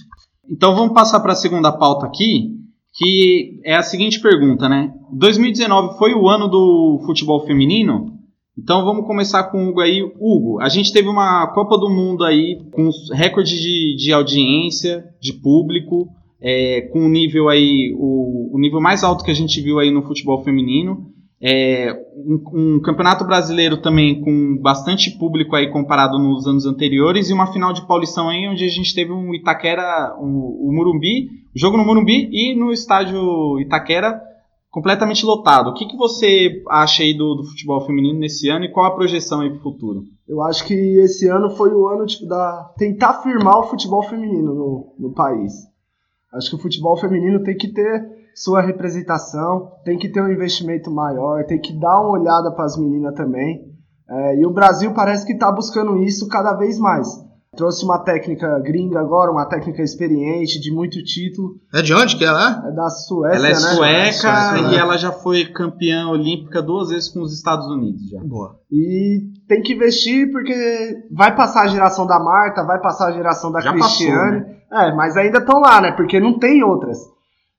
[0.50, 2.50] Então vamos passar para a segunda pauta aqui,
[3.02, 4.94] que é a seguinte pergunta, né?
[5.12, 8.16] 2019 foi o ano do futebol feminino?
[8.56, 10.02] Então vamos começar com o Hugo aí.
[10.20, 15.04] Hugo, a gente teve uma Copa do Mundo aí com os recordes de, de audiência,
[15.20, 16.08] de público,
[16.40, 19.90] é, com um nível aí, o, o nível mais alto que a gente viu aí
[19.90, 21.10] no futebol feminino.
[21.44, 27.32] É, um, um campeonato brasileiro também com bastante público aí comparado nos anos anteriores e
[27.32, 31.76] uma final de Paulistão aí onde a gente teve um Itaquera, um, o Murumbi, jogo
[31.76, 34.22] no Murumbi e no estádio Itaquera
[34.70, 35.70] completamente lotado.
[35.70, 38.94] O que, que você acha aí do, do futebol feminino nesse ano e qual a
[38.94, 40.04] projeção aí para o futuro?
[40.28, 44.54] Eu acho que esse ano foi o ano tipo, da tentar firmar o futebol feminino
[44.54, 45.52] no, no país.
[46.32, 50.90] Acho que o futebol feminino tem que ter sua representação, tem que ter um investimento
[50.90, 53.70] maior, tem que dar uma olhada para as meninas também.
[54.08, 57.08] É, e o Brasil parece que está buscando isso cada vez mais.
[57.54, 61.56] Trouxe uma técnica gringa agora, uma técnica experiente, de muito título.
[61.74, 62.68] É de onde que ela é?
[62.70, 63.56] É da Suécia, ela é né?
[63.56, 64.76] sueca Suécia, e né?
[64.76, 68.20] ela já foi campeã olímpica duas vezes com os Estados Unidos já.
[68.24, 68.56] Boa.
[68.70, 70.54] E tem que investir porque
[71.10, 74.40] vai passar a geração da Marta, vai passar a geração da Já Cristiane.
[74.40, 75.92] passou, É, mas ainda estão lá, né?
[75.92, 76.98] Porque não tem outras.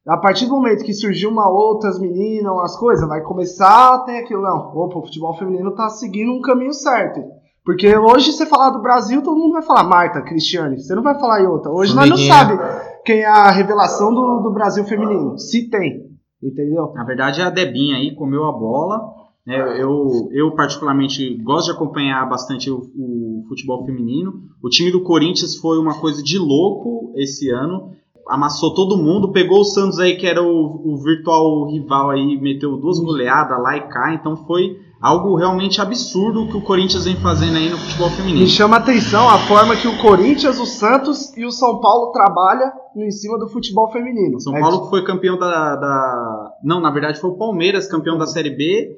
[0.08, 4.18] A partir do momento que surgiu uma outras meninas, umas coisas, vai começar a ter
[4.18, 4.42] aquilo.
[4.42, 7.22] Não, opa, o futebol feminino tá seguindo um caminho certo.
[7.64, 10.78] Porque hoje você falar do Brasil, todo mundo vai falar Marta, Cristiane.
[10.78, 11.72] Você não vai falar em outra.
[11.72, 12.60] Hoje nós não sabe
[13.06, 15.40] quem é a revelação do, do Brasil feminino.
[15.40, 16.12] Se tem.
[16.42, 16.92] Entendeu?
[16.94, 19.00] Na verdade, a Debinha aí comeu a bola.
[19.48, 19.82] né?
[19.82, 24.34] eu, eu, particularmente, gosto de acompanhar bastante o, o futebol feminino.
[24.62, 27.92] O time do Corinthians foi uma coisa de louco esse ano.
[28.28, 32.78] Amassou todo mundo, pegou o Santos aí, que era o, o virtual rival aí, meteu
[32.78, 34.14] duas goleadas lá e cá.
[34.14, 38.40] Então foi algo realmente absurdo que o Corinthians vem fazendo aí no futebol feminino.
[38.40, 42.12] Me chama a atenção a forma que o Corinthians, o Santos e o São Paulo
[42.14, 44.40] trabalham em cima do futebol feminino.
[44.40, 48.18] São É Paulo que foi campeão da, da- Não, na verdade foi o Palmeiras campeão
[48.18, 48.96] da Série B,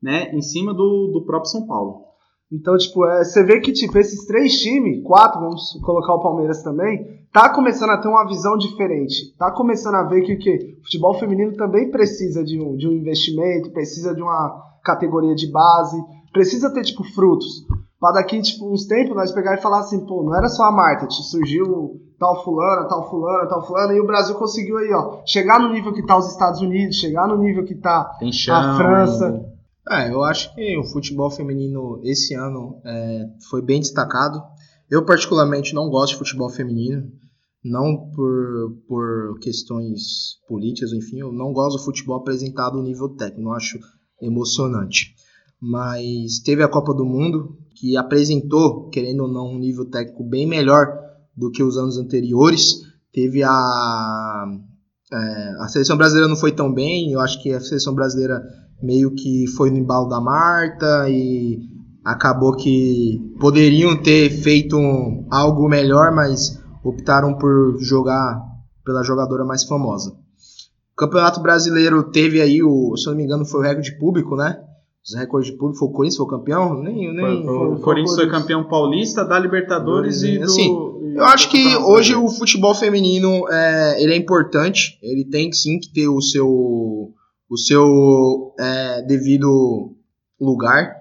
[0.00, 0.30] né?
[0.32, 2.07] Em cima do, do próprio São Paulo.
[2.50, 6.62] Então, tipo, é, você vê que, tipo, esses três times, quatro, vamos colocar o Palmeiras
[6.62, 9.36] também, tá começando a ter uma visão diferente.
[9.36, 10.76] Tá começando a ver que o quê?
[10.80, 15.50] O futebol feminino também precisa de um, de um investimento, precisa de uma categoria de
[15.50, 15.96] base,
[16.32, 17.66] precisa ter, tipo, frutos.
[18.00, 20.72] Pra daqui, tipo, uns tempos nós pegar e falar assim, pô, não era só a
[20.72, 25.60] marketing, surgiu tal fulana, tal fulana, tal fulana, e o Brasil conseguiu aí, ó, chegar
[25.60, 29.57] no nível que tá os Estados Unidos, chegar no nível que tá Tem a França.
[29.90, 34.42] É, eu acho que o futebol feminino esse ano é, foi bem destacado.
[34.90, 37.10] Eu, particularmente, não gosto de futebol feminino.
[37.64, 43.42] Não por, por questões políticas, enfim, eu não gosto do futebol apresentado no nível técnico,
[43.42, 43.78] não acho
[44.22, 45.14] emocionante.
[45.60, 50.46] Mas teve a Copa do Mundo, que apresentou, querendo ou não, um nível técnico bem
[50.46, 50.86] melhor
[51.36, 52.82] do que os anos anteriores.
[53.12, 54.46] Teve a.
[55.12, 58.40] é, a seleção brasileira não foi tão bem, eu acho que a seleção brasileira
[58.82, 61.58] meio que foi no embalo da Marta e
[62.04, 68.40] acabou que poderiam ter feito um- algo melhor, mas optaram por jogar
[68.84, 70.10] pela jogadora mais famosa.
[70.92, 73.98] O Campeonato Brasileiro teve aí o, se eu não me engano, foi o recorde de
[73.98, 74.58] público, né?
[75.04, 76.82] Os recordes de público foi o Corinthians, foi o campeão?
[76.82, 80.44] Nem, nem, Foi- foi- o Corinthians foi campeão paulista da Libertadores e do.
[80.44, 80.68] Assim,
[81.02, 84.98] e Eu acho que hoje o futebol feminino é, ele é importante.
[85.02, 87.12] Ele tem sim que ter o seu,
[87.48, 89.94] o seu é, devido
[90.40, 90.94] lugar.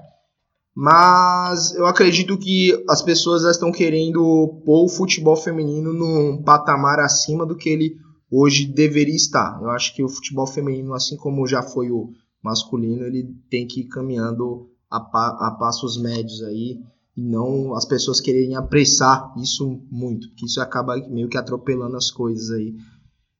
[0.75, 7.45] Mas eu acredito que as pessoas estão querendo pôr o futebol feminino num patamar acima
[7.45, 7.95] do que ele
[8.29, 9.59] hoje deveria estar.
[9.61, 12.11] Eu acho que o futebol feminino, assim como já foi o
[12.43, 16.79] masculino, ele tem que ir caminhando a, pa- a passos médios aí
[17.15, 22.11] e não as pessoas quererem apressar isso muito, porque isso acaba meio que atropelando as
[22.11, 22.75] coisas aí.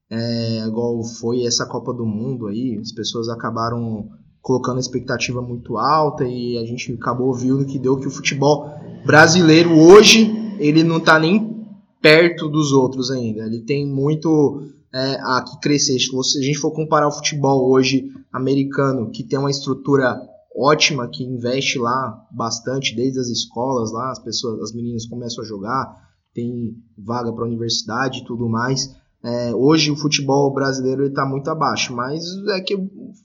[0.10, 4.10] É, igual foi essa Copa do Mundo aí, as pessoas acabaram
[4.42, 8.72] colocando a expectativa muito alta e a gente acabou vendo que deu que o futebol
[9.06, 11.58] brasileiro hoje ele não tá nem
[12.02, 13.46] perto dos outros ainda.
[13.46, 16.00] Ele tem muito é, a que crescer.
[16.00, 20.18] Se a gente for comparar o futebol hoje americano, que tem uma estrutura
[20.56, 25.48] ótima, que investe lá bastante, desde as escolas lá, as pessoas, as meninas começam a
[25.48, 25.94] jogar,
[26.34, 28.96] tem vaga para universidade e tudo mais.
[29.24, 32.78] É, hoje o futebol brasileiro está muito abaixo, mas é que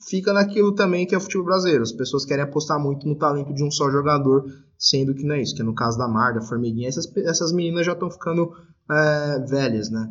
[0.09, 1.83] fica naquilo também que é o futebol brasileiro.
[1.83, 4.43] As pessoas querem apostar muito no talento de um só jogador,
[4.77, 7.85] sendo que não é isso, que no caso da Mar, da Formiguinha, essas, essas meninas
[7.85, 8.51] já estão ficando
[8.89, 10.09] é, velhas, né?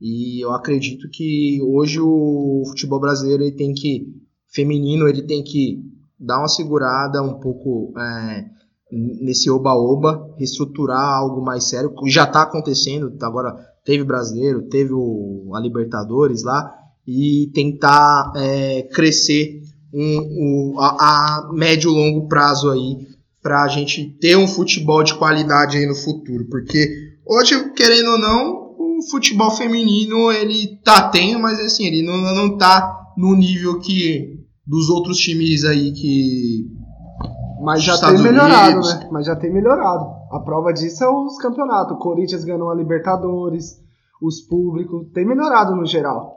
[0.00, 4.06] E eu acredito que hoje o futebol brasileiro ele tem que
[4.48, 5.78] feminino ele tem que
[6.18, 8.44] dar uma segurada um pouco é,
[8.90, 11.94] nesse oba-oba, reestruturar algo mais sério.
[12.06, 16.70] Já está acontecendo, agora teve brasileiro, teve o, a Libertadores lá
[17.06, 19.62] e tentar é, crescer
[19.92, 20.86] um, a,
[21.48, 23.08] a médio e longo prazo aí
[23.42, 26.88] para a gente ter um futebol de qualidade aí no futuro, porque
[27.26, 32.56] hoje querendo ou não o futebol feminino ele tá tendo, mas assim ele não, não
[32.56, 36.66] tá no nível que dos outros times aí que
[37.62, 38.94] Mas já Estados tem melhorado, Unidos.
[38.94, 39.08] né?
[39.10, 40.19] Mas já tem melhorado.
[40.30, 41.96] A prova disso é os campeonatos.
[41.96, 43.76] O Corinthians ganhou a Libertadores,
[44.22, 45.06] os públicos.
[45.12, 46.36] Tem melhorado no geral.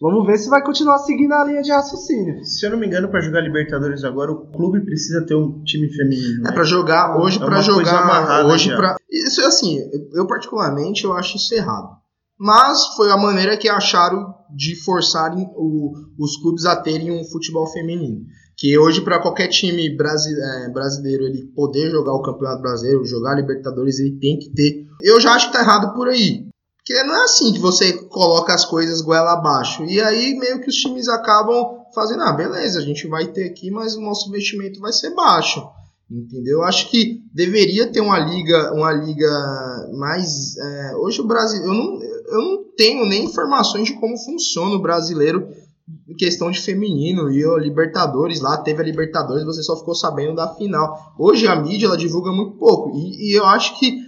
[0.00, 2.44] Vamos ver se vai continuar seguindo a linha de raciocínio.
[2.44, 5.88] Se eu não me engano, para jogar Libertadores agora, o clube precisa ter um time
[5.88, 6.40] feminino.
[6.40, 6.52] É né?
[6.52, 9.78] para jogar hoje É para uma coisa jogar amarrada hoje para isso é assim
[10.12, 11.88] eu particularmente eu acho isso errado
[12.36, 17.66] mas foi a maneira que acharam de forçarem o- os clubes a terem um futebol
[17.68, 18.24] feminino
[18.64, 23.34] que hoje para qualquer time é, brasileiro ele poder jogar o campeonato brasileiro jogar a
[23.34, 26.46] Libertadores ele tem que ter eu já acho que tá errado por aí
[26.78, 30.70] porque não é assim que você coloca as coisas goela abaixo e aí meio que
[30.70, 34.80] os times acabam fazendo ah beleza a gente vai ter aqui mas o nosso investimento
[34.80, 35.62] vai ser baixo
[36.10, 36.58] Entendeu?
[36.58, 40.54] Eu acho que deveria ter uma liga, uma liga mais.
[40.58, 41.62] é, hoje o Brasil.
[41.62, 45.48] Eu não, eu não tenho nem informações de como funciona o brasileiro
[46.08, 47.30] em questão de feminino.
[47.30, 51.14] E o Libertadores lá, teve a Libertadores, você só ficou sabendo da final.
[51.18, 52.90] Hoje a mídia ela divulga muito pouco.
[52.96, 53.98] E, e eu acho que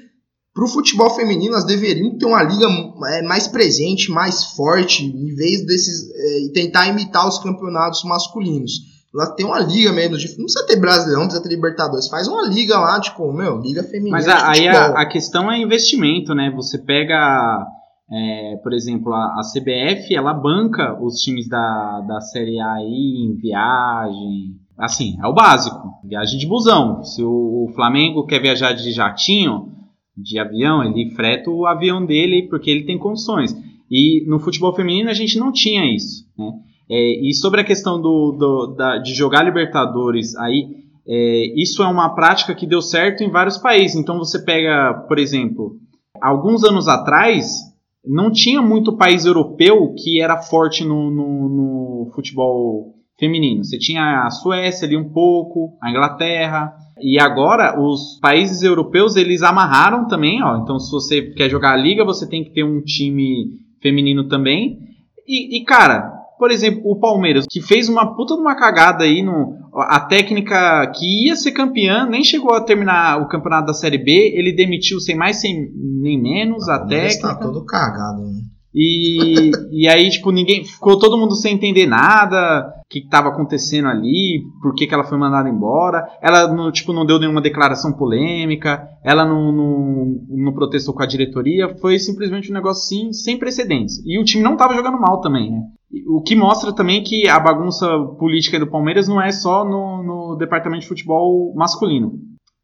[0.54, 2.66] pro futebol feminino elas deveriam ter uma liga
[3.08, 6.10] é, mais presente, mais forte, em vez desses.
[6.14, 8.72] é, e tentar imitar os campeonatos masculinos.
[9.14, 12.28] Lá tem uma liga mesmo, de, não precisa ter Brasileirão, não precisa ter Libertadores, faz
[12.28, 16.34] uma liga lá, tipo, meu, liga feminina Mas a- aí a, a questão é investimento,
[16.34, 16.52] né?
[16.54, 17.66] Você pega,
[18.10, 23.24] é, por exemplo, a, a CBF, ela banca os times da, da Série A aí
[23.24, 25.88] em viagem, assim, é o básico.
[26.04, 27.02] Viagem de busão.
[27.02, 29.72] Se o Flamengo quer viajar de jatinho,
[30.16, 33.54] de avião, ele freta o avião dele porque ele tem condições.
[33.90, 36.24] E no futebol feminino a gente não tinha isso.
[36.38, 36.52] Né?
[36.88, 40.68] É, e sobre a questão do, do da, de jogar Libertadores, aí
[41.06, 43.96] é, isso é uma prática que deu certo em vários países.
[43.96, 45.76] Então você pega, por exemplo,
[46.22, 47.75] alguns anos atrás
[48.06, 53.64] não tinha muito país europeu que era forte no, no, no futebol feminino.
[53.64, 59.42] Você tinha a Suécia ali um pouco, a Inglaterra, e agora os países europeus eles
[59.42, 60.58] amarraram também, ó.
[60.58, 63.50] Então se você quer jogar a liga, você tem que ter um time
[63.82, 64.78] feminino também.
[65.26, 69.22] E, e cara, por exemplo, o Palmeiras, que fez uma puta de uma cagada aí
[69.22, 69.54] no.
[69.74, 74.32] A técnica que ia ser campeã, nem chegou a terminar o campeonato da Série B,
[74.34, 77.28] ele demitiu sem mais sem nem menos a, a técnica.
[77.28, 78.40] Tá todo cagado, né?
[78.78, 80.62] E, e aí, tipo, ninguém.
[80.62, 85.02] Ficou todo mundo sem entender nada, o que estava acontecendo ali, por que, que ela
[85.02, 86.06] foi mandada embora.
[86.20, 91.06] Ela, não, tipo, não deu nenhuma declaração polêmica, ela não, não, não protestou com a
[91.06, 94.02] diretoria, foi simplesmente um negócio assim, sem precedentes.
[94.04, 95.62] E o time não estava jogando mal também, né?
[96.08, 97.86] O que mostra também que a bagunça
[98.18, 102.20] política do Palmeiras não é só no, no departamento de futebol masculino.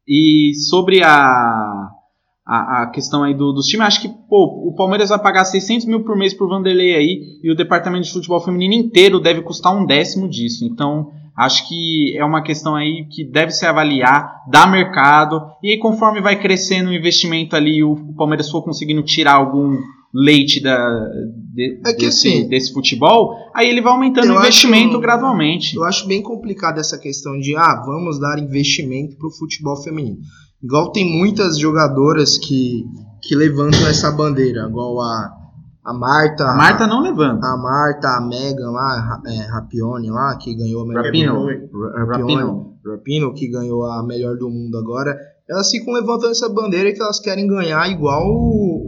[0.07, 1.89] E sobre a
[2.45, 3.87] a, a questão aí do, dos times.
[3.87, 7.51] Acho que pô, o Palmeiras vai pagar 600 mil por mês por Vanderlei aí e
[7.51, 10.65] o departamento de futebol feminino inteiro deve custar um décimo disso.
[10.65, 15.77] Então acho que é uma questão aí que deve se avaliar, dá mercado e aí,
[15.77, 19.77] conforme vai crescendo o investimento ali, o, o Palmeiras for conseguindo tirar algum
[20.13, 21.09] leite da,
[21.53, 25.75] de, é desse, assim, desse futebol, aí ele vai aumentando o investimento acho, gradualmente.
[25.75, 30.17] Eu acho bem complicado essa questão de ah, vamos dar investimento para o futebol feminino.
[30.61, 32.85] Igual tem muitas jogadoras que,
[33.21, 35.33] que levantam essa bandeira, igual a,
[35.83, 36.45] a Marta.
[36.45, 37.47] A Marta não levanta.
[37.47, 41.45] A Marta, a Megan lá, é, Rapione lá, que ganhou a melhor Rapino.
[42.07, 42.73] Rapino.
[42.85, 45.17] Rapino, que ganhou a melhor do mundo agora.
[45.49, 48.23] Elas ficam levantando essa bandeira que elas querem ganhar igual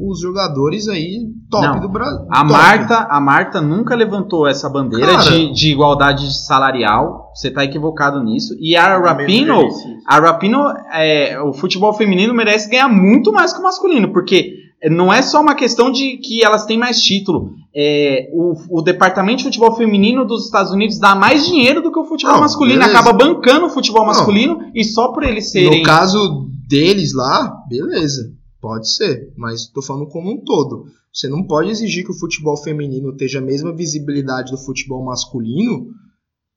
[0.10, 2.26] os jogadores aí top não, do Brasil.
[2.32, 7.32] A Marta, a Marta nunca levantou essa bandeira Cara, de, de igualdade salarial.
[7.36, 8.56] Você tá equivocado nisso.
[8.60, 9.68] E a Rapino,
[10.08, 10.60] a Rapino,
[10.94, 15.42] é, o futebol feminino merece ganhar muito mais que o masculino, porque não é só
[15.42, 17.56] uma questão de que elas têm mais título.
[17.76, 22.00] É, o, o, departamento de futebol feminino dos Estados Unidos dá mais dinheiro do que
[22.00, 23.00] o futebol não, masculino, beleza.
[23.00, 24.72] acaba bancando o futebol masculino não.
[24.74, 25.80] e só por eles serem.
[25.80, 30.86] No caso deles lá, beleza, pode ser, mas tô falando como um todo.
[31.14, 35.88] Você não pode exigir que o futebol feminino tenha a mesma visibilidade do futebol masculino,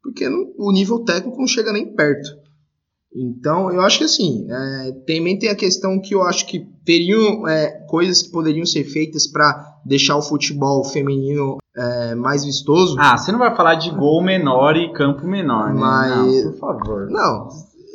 [0.03, 2.29] porque não, o nível técnico não chega nem perto.
[3.15, 7.49] Então, eu acho que assim, é, também tem a questão que eu acho que teriam
[7.49, 12.97] é, coisas que poderiam ser feitas para deixar o futebol feminino é, mais vistoso.
[12.99, 15.81] Ah, você não vai falar de gol menor e campo menor, né?
[15.81, 17.11] Mas, não, por favor.
[17.11, 17.49] Não,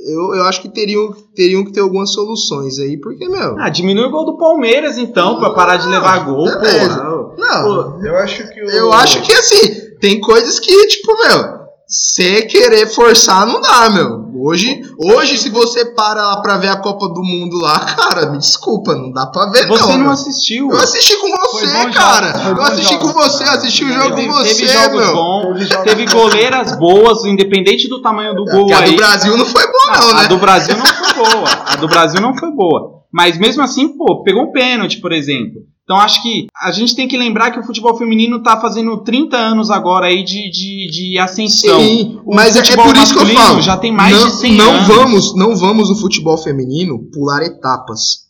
[0.06, 3.58] eu, eu acho que teriam, teriam que ter algumas soluções aí, porque, meu.
[3.60, 7.36] Ah, diminui o gol do Palmeiras, então, para parar de levar gol, pô.
[7.38, 8.62] Não, eu acho que.
[8.62, 8.70] O...
[8.70, 14.24] Eu acho que assim, tem coisas que, tipo, meu, você querer forçar não dá, meu.
[14.46, 18.38] Hoje, hoje, se você para lá pra ver a Copa do Mundo lá, cara, me
[18.38, 19.88] desculpa, não dá pra ver, você não.
[19.88, 20.70] Você não assistiu.
[20.70, 22.34] Eu assisti com você, cara.
[22.50, 25.14] Eu assisti com você, assisti o jogo com você, teve jogos meu.
[25.14, 28.74] Bons, teve goleiras boas, independente do tamanho do gol.
[28.74, 28.92] a aí.
[28.92, 30.26] do Brasil não foi boa, não, não né?
[30.26, 31.50] A do Brasil não foi boa.
[31.66, 33.04] A do Brasil não foi boa.
[33.14, 35.62] Mas mesmo assim, pô, pegou um pênalti, por exemplo.
[35.84, 39.36] Então acho que a gente tem que lembrar que o futebol feminino está fazendo 30
[39.36, 41.80] anos agora aí de, de, de ascensão.
[41.80, 43.62] Sim, o mas é, é por isso que eu falo.
[43.62, 44.88] Já tem mais não, de 100 não anos.
[44.88, 48.24] Vamos, não vamos no futebol feminino pular etapas.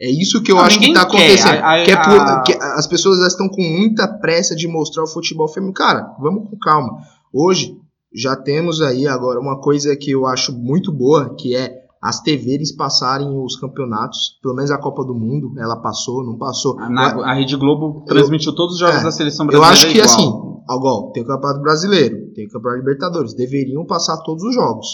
[0.00, 1.62] É isso que eu não, acho que está acontecendo.
[1.62, 5.08] A, a, que é por, que as pessoas estão com muita pressa de mostrar o
[5.08, 5.74] futebol feminino.
[5.74, 6.98] Cara, vamos com calma.
[7.32, 7.76] Hoje
[8.12, 12.70] já temos aí agora uma coisa que eu acho muito boa, que é as TVs
[12.70, 16.76] passarem os campeonatos, pelo menos a Copa do Mundo, ela passou, não passou.
[16.76, 19.68] Na, a Rede Globo transmitiu eu, todos os jogos é, da seleção brasileira.
[19.68, 20.06] Eu acho que igual.
[20.06, 24.86] assim, agora, tem o Campeonato Brasileiro, tem o Campeonato Libertadores, deveriam passar todos os jogos,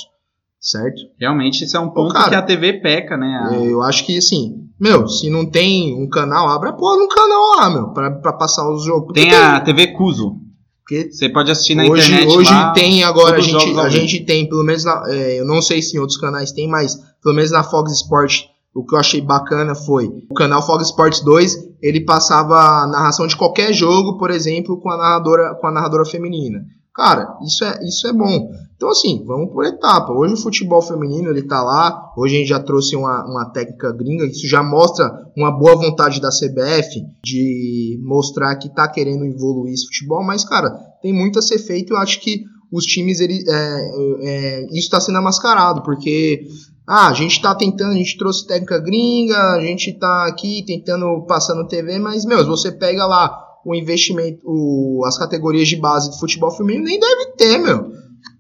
[0.59, 1.03] certo?
[1.21, 3.47] Realmente, isso é um ponto cara, que a TV peca, né?
[3.47, 3.57] A...
[3.57, 7.57] Eu acho que assim, meu, se não tem um canal, abre a porra no canal
[7.57, 9.13] lá, meu, pra, pra passar os jogos.
[9.13, 10.41] Tem, tem a TV Cuso.
[10.83, 12.37] Porque você pode assistir na hoje, internet.
[12.37, 15.63] Hoje lá, tem agora, a gente, a gente tem, pelo menos na, é, eu não
[15.63, 18.99] sei se em outros canais tem, mas pelo menos na Fox Sports, o que eu
[18.99, 24.19] achei bacana foi o canal Fox Sports 2, ele passava a narração de qualquer jogo,
[24.19, 26.65] por exemplo, com a narradora, com a narradora feminina.
[26.95, 28.51] Cara, isso é, isso é bom.
[28.77, 30.13] Então, assim, vamos por etapa.
[30.13, 32.13] Hoje o futebol feminino ele tá lá.
[32.17, 34.27] Hoje a gente já trouxe uma, uma técnica gringa.
[34.27, 39.87] Isso já mostra uma boa vontade da CBF de mostrar que tá querendo evoluir esse
[39.87, 40.23] futebol.
[40.23, 40.71] Mas, cara,
[41.01, 41.95] tem muito a ser feito.
[41.95, 43.91] Eu acho que os times, ele, é,
[44.23, 46.47] é, isso está sendo mascarado, porque
[46.87, 51.25] ah, a gente está tentando, a gente trouxe técnica gringa, a gente está aqui tentando
[51.27, 56.11] passar no TV, mas, meu, você pega lá o investimento, o, as categorias de base
[56.11, 57.93] do futebol feminino, nem deve ter, meu.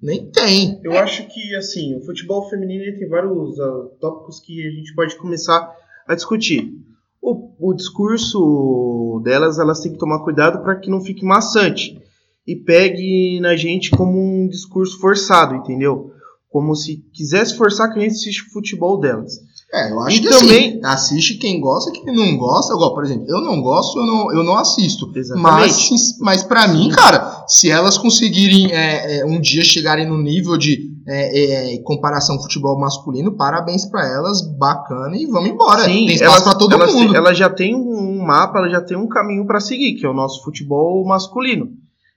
[0.02, 0.80] Nem tem.
[0.82, 5.16] Eu acho que, assim, o futebol feminino tem vários uh, tópicos que a gente pode
[5.16, 5.72] começar
[6.06, 6.72] a discutir.
[7.20, 12.00] O, o discurso delas, elas têm que tomar cuidado para que não fique maçante
[12.46, 16.10] e pegue na gente como um discurso forçado, entendeu?
[16.50, 19.38] Como se quisesse forçar que a gente assiste o futebol delas.
[19.74, 22.74] É, eu acho E que também- assim, assiste quem gosta, quem não gosta.
[22.74, 25.10] Igual, por exemplo, eu não gosto, eu não, eu não assisto.
[25.16, 25.90] Exatamente.
[25.90, 30.58] Mas, mas para mim, cara, se elas conseguirem é, é, um dia chegarem no nível
[30.58, 35.84] de é, é, comparação futebol masculino, parabéns pra elas, bacana e vamos embora.
[35.84, 37.16] Tem espaço pra todo elas, mundo.
[37.16, 40.14] elas já têm um mapa, elas já têm um caminho para seguir, que é o
[40.14, 41.68] nosso futebol masculino.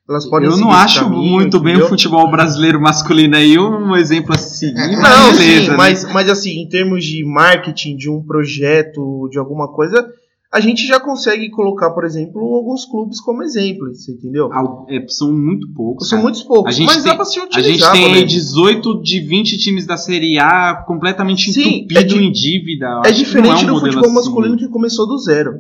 [0.08, 1.90] Elas podem Eu não acho caminho, muito bem o entendeu?
[1.90, 5.78] futebol brasileiro masculino aí, um exemplo a seguir, É, mas Não, beleza, sim, né?
[5.78, 10.08] mas, mas assim, em termos de marketing, de um projeto, de alguma coisa,
[10.54, 14.48] a gente já consegue colocar, por exemplo, alguns clubes como exemplo, você entendeu?
[14.88, 16.08] É, são muito poucos.
[16.08, 16.24] São cara.
[16.24, 17.72] muitos poucos, A mas tem- dá pra se A utilizar.
[17.74, 18.28] gente tem por aí exemplo.
[18.28, 23.02] 18 de 20 times da Série A completamente Sim, entupido é di- em dívida.
[23.06, 24.14] É diferente um do futebol assim.
[24.14, 25.52] masculino que começou do zero.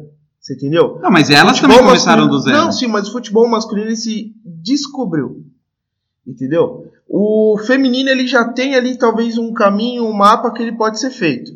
[0.46, 1.00] Você entendeu?
[1.02, 2.56] Não, mas elas também começaram do zero.
[2.56, 5.44] Não, sim, mas o futebol masculino ele se descobriu.
[6.26, 6.86] Entendeu?
[7.10, 11.10] O feminino ele já tem ali talvez um caminho, um mapa que ele pode ser
[11.10, 11.52] feito.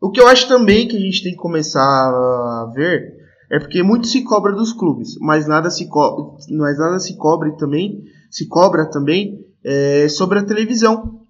[0.00, 3.12] O que eu acho também que a gente tem que começar a ver
[3.50, 7.54] é porque muito se cobra dos clubes, mas nada se co mas nada se cobre
[7.58, 11.23] também, se cobra também é, sobre a televisão.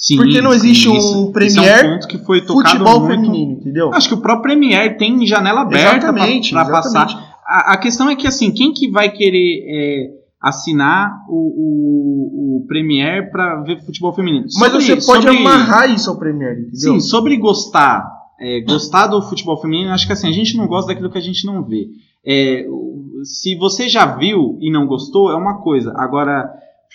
[0.00, 2.70] Sim, porque não existe sim, um isso- Premier isso é um ponto que foi tocado
[2.70, 3.12] Futebol muito.
[3.14, 3.92] feminino, entendeu?
[3.92, 7.36] Acho que o próprio Premier tem janela aberta para passar.
[7.46, 12.66] A, a questão é que assim, quem que vai querer é, assinar o, o, o
[12.66, 14.46] Premier para ver futebol feminino?
[14.58, 16.78] Mas Sobre- você pode sobre- amarrar isso ao Premier, entendeu?
[16.94, 18.08] Sim, sobre gostar,
[18.40, 21.22] é, gostar do futebol feminino, acho que assim, a gente não gosta daquilo que a
[21.22, 21.88] gente não vê.
[22.26, 22.64] É,
[23.22, 25.92] se você já viu e não gostou, é uma coisa.
[25.96, 26.48] Agora,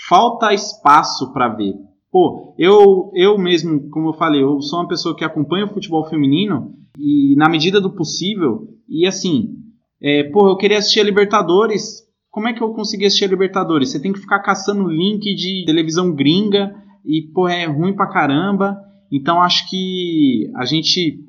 [0.09, 1.73] falta espaço para ver.
[2.15, 6.05] Pô, eu, eu mesmo, como eu falei, eu sou uma pessoa que acompanha o futebol
[6.05, 9.57] feminino e na medida do possível, e assim,
[10.01, 12.05] é, pô, eu queria assistir a Libertadores.
[12.31, 13.91] Como é que eu consegui assistir a Libertadores?
[13.91, 18.77] Você tem que ficar caçando link de televisão gringa e, pô, é ruim pra caramba.
[19.11, 21.19] Então acho que a gente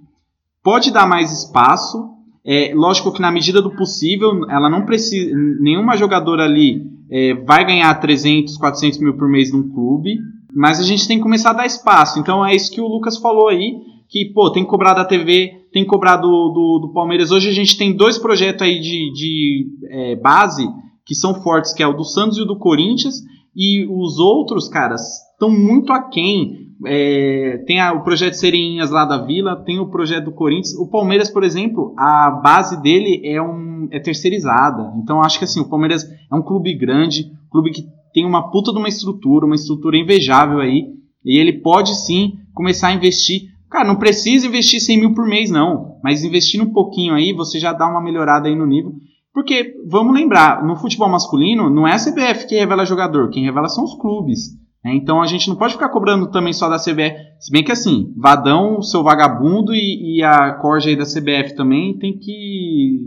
[0.62, 2.10] pode dar mais espaço.
[2.44, 5.34] É, lógico que na medida do possível, ela não precisa.
[5.58, 10.20] Nenhuma jogadora ali é, vai ganhar 300, 400 mil por mês num clube.
[10.56, 12.18] Mas a gente tem que começar a dar espaço.
[12.18, 13.78] Então é isso que o Lucas falou aí.
[14.08, 17.30] Que, pô, tem que cobrar da TV, tem que cobrar do, do, do Palmeiras.
[17.30, 20.66] Hoje a gente tem dois projetos aí de, de é, base
[21.04, 23.16] que são fortes, que é o do Santos e o do Corinthians.
[23.54, 25.02] E os outros, caras,
[25.32, 26.65] estão muito aquém.
[26.84, 30.74] É, tem a- o projeto Sereinhas lá da Vila, tem o projeto do Corinthians.
[30.74, 34.92] O Palmeiras, por exemplo, a base dele é, um, é terceirizada.
[35.02, 38.72] Então acho que assim, o Palmeiras é um clube grande, clube que tem uma puta
[38.72, 40.86] de uma estrutura, uma estrutura invejável aí.
[41.24, 43.42] E ele pode sim começar a investir.
[43.70, 45.96] Cara, não precisa investir 100 mil por mês, não.
[46.02, 48.92] Mas investindo um pouquinho aí, você já dá uma melhorada aí no nível.
[49.34, 53.68] Porque, vamos lembrar, no futebol masculino, não é a CBF que revela jogador, quem revela
[53.68, 54.56] são os clubes.
[54.86, 54.94] Né?
[54.94, 57.16] Então a gente não pode ficar cobrando também só da CBF.
[57.40, 61.98] Se bem que assim, Vadão, seu vagabundo e, e a corja aí da CBF também
[61.98, 63.00] tem que.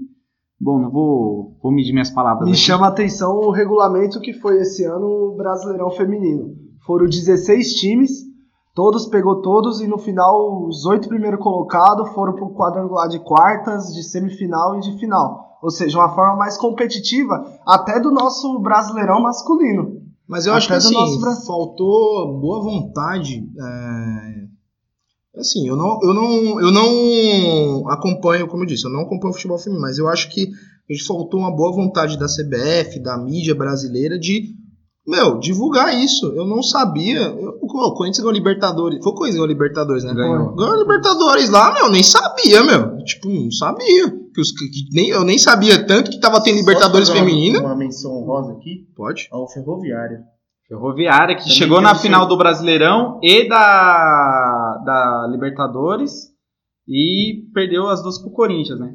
[0.60, 2.44] Bom, não vou, vou medir minhas palavras.
[2.44, 2.60] Me aqui.
[2.60, 6.50] chama a atenção o regulamento que foi esse ano o Brasileirão Feminino.
[6.86, 8.12] Foram 16 times,
[8.76, 13.20] todos pegou todos e no final os oito primeiros colocados foram para o quadrangular de
[13.20, 15.48] quartas, de semifinal e de final.
[15.64, 20.09] Ou seja, uma forma mais competitiva até do nosso Brasileirão masculino.
[20.30, 23.44] Mas eu acho que assim, nosso faltou boa vontade.
[23.60, 24.50] é,
[25.36, 29.34] Assim, eu não, eu, não, eu não acompanho, como eu disse, eu não acompanho o
[29.34, 30.50] futebol feminino, mas eu acho que
[30.90, 34.56] a gente faltou uma boa vontade da CBF, da mídia brasileira, de,
[35.10, 36.28] meu, divulgar isso.
[36.36, 37.20] Eu não sabia.
[37.20, 39.04] Eu, o Corinthians ganhou Libertadores.
[39.04, 40.14] Foi o Corinthians ganhou Libertadores, né?
[40.14, 40.56] Ganhou.
[40.56, 43.04] Ganhou Libertadores lá, meu, nem sabia, meu.
[43.04, 44.10] Tipo, não sabia.
[44.34, 47.60] Que os, que nem, eu nem sabia tanto que tava tendo Libertadores fazer uma- feminina.
[47.60, 49.28] Uma menção rosa aqui Pode.
[49.32, 50.22] ao Ferroviária.
[50.68, 56.30] Ferroviária, que Também chegou na final do Brasileirão e da, da Libertadores
[56.88, 58.94] e perdeu as duas pro Corinthians, né?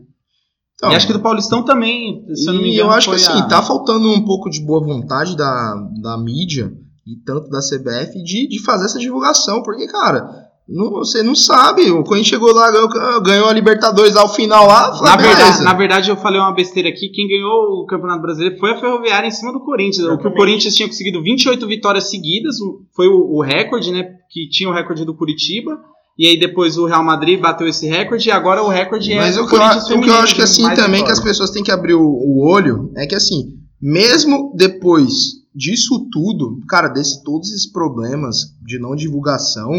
[0.77, 2.91] Então, e acho que do Paulistão também, se eu não me E engano.
[2.91, 6.73] eu acho que assim, a- tá faltando um pouco de boa vontade da, da mídia
[7.07, 11.91] e tanto da CBF de, de fazer essa divulgação, porque, cara, Não, você não sabe.
[11.91, 12.89] O Corinthians chegou lá, ganhou,
[13.23, 14.99] ganhou a Libertadores ao final lá.
[15.03, 17.11] Na verdade, na verdade, eu falei uma besteira aqui.
[17.11, 20.07] Quem ganhou o Campeonato Brasileiro foi a Ferroviária em cima do Corinthians.
[20.09, 22.57] O que o Corinthians tinha conseguido 28 vitórias seguidas,
[22.97, 24.05] foi o, o recorde, né?
[24.31, 25.79] Que tinha o recorde do Curitiba.
[26.17, 29.37] E aí depois o Real Madrid bateu esse recorde e agora o recorde é Mas
[29.37, 31.05] o, que eu, o que eu acho que assim também vitória.
[31.07, 36.09] que as pessoas têm que abrir o, o olho é que assim, mesmo depois disso
[36.13, 39.71] tudo, cara, desse todos esses problemas de não divulgação,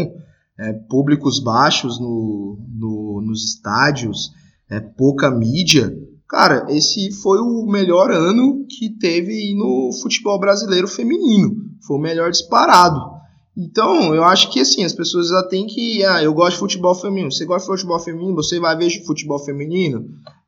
[0.58, 4.30] é, públicos baixos no, no, nos estádios,
[4.70, 5.92] é, pouca mídia,
[6.28, 11.54] cara, esse foi o melhor ano que teve no futebol brasileiro feminino.
[11.86, 13.15] Foi o melhor disparado.
[13.56, 16.04] Então, eu acho que assim, as pessoas já têm que.
[16.04, 17.32] Ah, eu gosto de futebol feminino.
[17.32, 18.34] Você gosta de futebol feminino?
[18.34, 20.04] Você vai ver futebol feminino?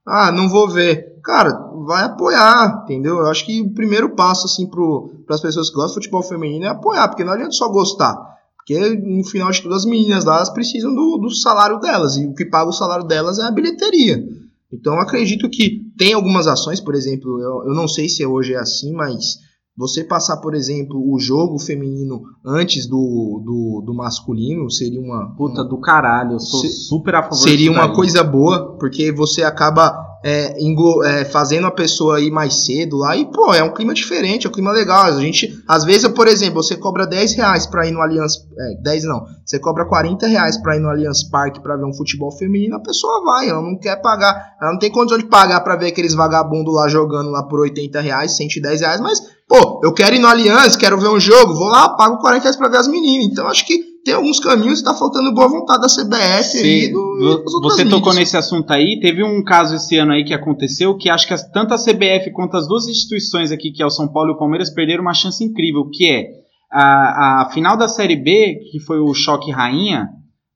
[0.06, 1.18] Ah, não vou ver.
[1.24, 1.50] Cara,
[1.86, 3.18] vai apoiar, entendeu?
[3.18, 6.66] Eu acho que o primeiro passo, assim, para as pessoas que gostam de futebol feminino
[6.66, 8.16] é apoiar, porque não adianta só gostar.
[8.56, 12.26] Porque no final de tudo, as meninas lá elas precisam do, do salário delas, e
[12.26, 14.22] o que paga o salário delas é a bilheteria.
[14.70, 18.58] Então, acredito que tem algumas ações, por exemplo, eu, eu não sei se hoje é
[18.58, 19.38] assim, mas
[19.78, 25.32] você passar, por exemplo, o jogo feminino antes do, do, do masculino seria uma.
[25.36, 29.44] Puta do caralho, eu sou se, super a favor Seria uma coisa boa, porque você
[29.44, 30.56] acaba é,
[31.04, 34.50] é, fazendo a pessoa ir mais cedo lá e, pô, é um clima diferente, é
[34.50, 35.04] um clima legal.
[35.04, 38.36] A gente, às vezes, por exemplo, você cobra 10 reais pra ir no Allianz.
[38.58, 41.94] É, 10 não, você cobra 40 reais pra ir no Allianz Parque pra ver um
[41.94, 45.60] futebol feminino, a pessoa vai, ela não quer pagar, ela não tem condição de pagar
[45.60, 49.92] pra ver aqueles vagabundos lá jogando lá por 80 reais, 110 reais, mas, pô, eu
[49.92, 52.78] quero ir no Allianz, quero ver um jogo, vou lá, pago 40 reais pra ver
[52.78, 53.26] as meninas.
[53.26, 56.64] Então, acho que tem alguns caminhos e tá faltando boa vontade da CBF Sim.
[56.64, 60.96] aí do, Você tocou nesse assunto aí, teve um caso esse ano aí que aconteceu
[60.96, 63.90] que acho que as, tanto a CBF quanto as duas instituições aqui, que é o
[63.90, 66.26] São Paulo e o Palmeiras, perderam uma chance incrível, que é
[66.70, 70.08] a, a final da Série B, que foi o Choque Rainha,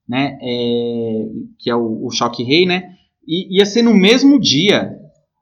[0.08, 1.24] né, é,
[1.58, 2.84] que é o, o Choque Rei, né,
[3.26, 4.90] e ia ser no mesmo dia.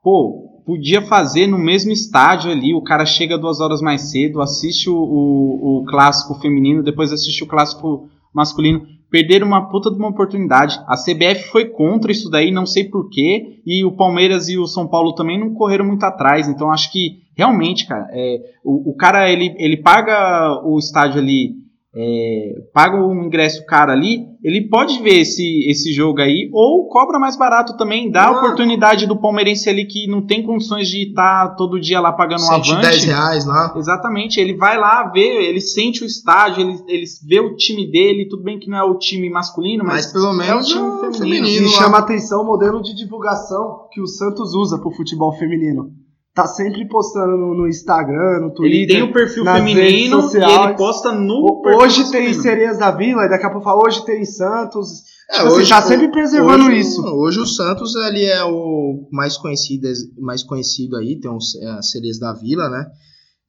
[0.03, 2.73] Pô, podia fazer no mesmo estádio ali.
[2.73, 7.43] O cara chega duas horas mais cedo, assiste o, o, o clássico feminino, depois assiste
[7.43, 8.85] o clássico masculino.
[9.09, 10.79] Perderam uma puta de uma oportunidade.
[10.87, 13.61] A CBF foi contra isso daí, não sei porquê.
[13.65, 16.47] E o Palmeiras e o São Paulo também não correram muito atrás.
[16.47, 21.61] Então acho que realmente, cara, é, o, o cara ele, ele paga o estádio ali
[21.93, 27.19] é, paga um ingresso caro ali, ele pode ver esse, esse jogo aí, ou cobra
[27.19, 31.49] mais barato também, dá a oportunidade do palmeirense ali que não tem condições de estar
[31.49, 32.81] tá todo dia lá pagando um avante.
[32.81, 33.73] 10 reais lá.
[33.75, 38.27] Exatamente, ele vai lá ver, ele sente o estádio, ele, ele vê o time dele,
[38.29, 41.13] tudo bem que não é o time masculino, mas, mas pelo menos é o time
[41.13, 41.45] feminino.
[41.45, 45.33] feminino e chama atenção o modelo de divulgação que o Santos usa para o futebol
[45.33, 45.91] feminino
[46.33, 48.77] tá sempre postando no, no, Instagram, no Twitter.
[48.77, 52.41] Ele tem o perfil feminino e ele posta no perfil Hoje tem feminino.
[52.41, 55.03] Sereias da Vila, e daqui a pouco fala, hoje tem Santos.
[55.29, 57.01] É, tipo assim, hoje, tá sempre preservando hoje, isso.
[57.01, 59.87] Hoje o Santos ele é o mais conhecido,
[60.19, 62.85] mais conhecido aí, tem os, é, as Sereias da Vila, né?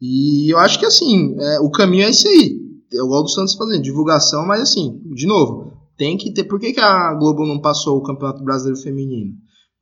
[0.00, 2.60] E eu acho que assim, é, o caminho é esse aí.
[2.92, 6.44] Eu gosto do Santos fazendo divulgação, mas assim, de novo, tem que ter.
[6.44, 9.32] Por que, que a Globo não passou o Campeonato Brasileiro Feminino?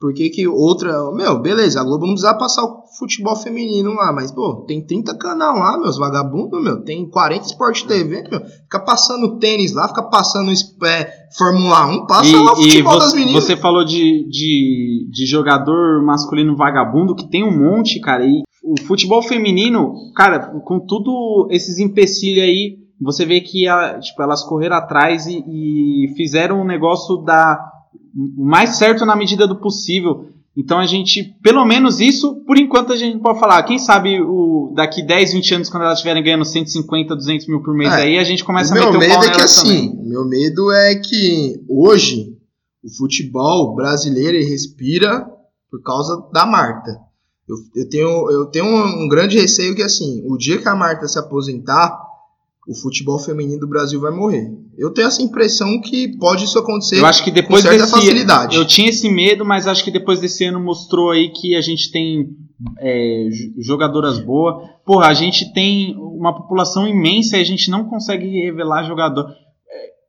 [0.01, 1.13] Por que, que outra.
[1.13, 5.15] Meu, beleza, a Globo não precisa passar o futebol feminino lá, mas, pô, tem 30
[5.19, 6.83] canal lá, meus vagabundos, meu.
[6.83, 8.41] Tem 40 Sport TV, meu.
[8.41, 12.99] Fica passando tênis lá, fica passando é, Fórmula 1, passa e, lá o futebol você,
[12.99, 13.45] das meninas.
[13.45, 18.81] Você falou de, de, de jogador masculino vagabundo, que tem um monte, cara, e o
[18.87, 24.77] futebol feminino, cara, com tudo esses empecilhos aí, você vê que a, tipo, elas correram
[24.77, 27.59] atrás e, e fizeram um negócio da
[28.15, 30.31] o mais certo na medida do possível.
[30.57, 33.63] Então a gente, pelo menos isso, por enquanto a gente pode falar.
[33.63, 37.75] Quem sabe o, daqui 10, 20 anos, quando elas estiverem ganhando 150, 200 mil por
[37.75, 39.91] mês é, aí, a gente começa a meter o medo o pau é que assim,
[39.91, 42.37] O meu medo é que hoje
[42.83, 45.27] o futebol brasileiro respira
[45.71, 46.99] por causa da Marta.
[47.49, 50.75] Eu, eu tenho, eu tenho um, um grande receio que assim, o dia que a
[50.75, 51.97] Marta se aposentar,
[52.69, 54.53] o futebol feminino do Brasil vai morrer.
[54.77, 57.97] Eu tenho essa impressão que pode isso acontecer eu acho que depois com certa desse,
[57.97, 58.57] facilidade.
[58.57, 61.91] Eu tinha esse medo, mas acho que depois desse ano mostrou aí que a gente
[61.91, 62.29] tem
[62.79, 64.69] é, jogadoras boas.
[64.85, 69.27] Porra, a gente tem uma população imensa e a gente não consegue revelar jogador.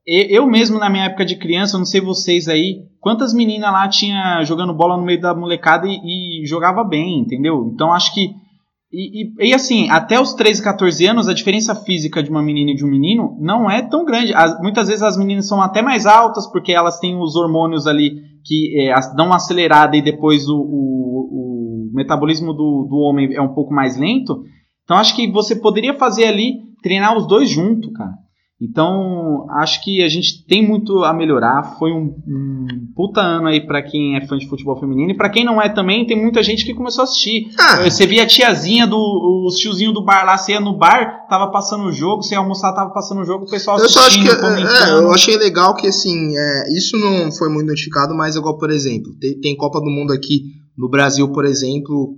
[0.08, 3.72] É, eu mesmo, na minha época de criança, eu não sei vocês aí, quantas meninas
[3.72, 7.72] lá tinha jogando bola no meio da molecada e, e jogava bem, entendeu?
[7.74, 8.30] Então acho que
[8.94, 12.72] e, e, e, assim, até os 13, 14 anos, a diferença física de uma menina
[12.72, 14.34] e de um menino não é tão grande.
[14.34, 18.22] As, muitas vezes as meninas são até mais altas, porque elas têm os hormônios ali
[18.44, 23.42] que é, dão uma acelerada e depois o, o, o metabolismo do, do homem é
[23.42, 24.44] um pouco mais lento.
[24.84, 28.12] Então acho que você poderia fazer ali, treinar os dois juntos, cara.
[28.62, 31.78] Então, acho que a gente tem muito a melhorar.
[31.80, 35.10] Foi um, um puta ano aí para quem é fã de futebol feminino.
[35.10, 37.50] E para quem não é também, tem muita gente que começou a assistir.
[37.58, 37.78] Ah.
[37.84, 39.46] Você via a tiazinha do.
[39.48, 42.40] Os tiozinhos do bar lá, você ia no bar, tava passando o jogo, você ia
[42.40, 45.38] almoçar, tava passando o jogo, o pessoal eu assistindo, só acho que, é, Eu achei
[45.38, 49.58] legal que, assim, é, isso não foi muito notificado, mas igual, por exemplo, tem, tem
[49.58, 50.44] Copa do Mundo aqui
[50.78, 52.16] no Brasil, por exemplo,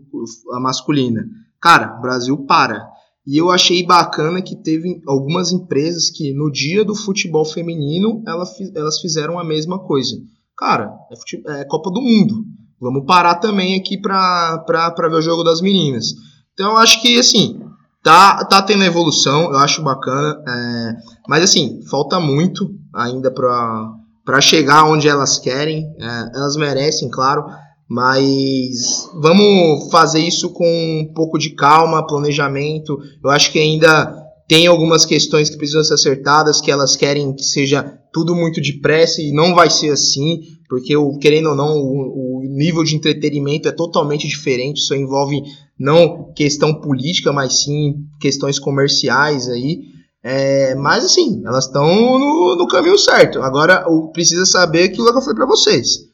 [0.51, 1.23] a masculina.
[1.61, 2.92] Cara, o Brasil para
[3.25, 8.99] e eu achei bacana que teve algumas empresas que no dia do futebol feminino elas
[8.99, 10.15] fizeram a mesma coisa.
[10.57, 12.45] Cara, é, futebol, é Copa do Mundo.
[12.79, 14.63] Vamos parar também aqui pra
[15.09, 16.07] ver o jogo das meninas.
[16.53, 17.61] Então eu acho que assim,
[18.03, 20.43] tá, tá tendo evolução, eu acho bacana.
[20.45, 20.95] É,
[21.27, 25.95] mas assim, falta muito ainda pra chegar onde elas querem.
[25.97, 27.45] É, elas merecem, claro.
[27.89, 32.97] Mas vamos fazer isso com um pouco de calma, planejamento.
[33.23, 37.43] Eu acho que ainda tem algumas questões que precisam ser acertadas, que elas querem que
[37.43, 42.43] seja tudo muito depressa e não vai ser assim, porque querendo ou não, o, o
[42.43, 44.77] nível de entretenimento é totalmente diferente.
[44.77, 45.41] Isso envolve
[45.79, 49.81] não questão política, mas sim questões comerciais aí.
[50.23, 51.85] É, mas assim, elas estão
[52.17, 53.41] no, no, caminho certo.
[53.41, 56.12] Agora, o, precisa saber aquilo que eu falei para vocês.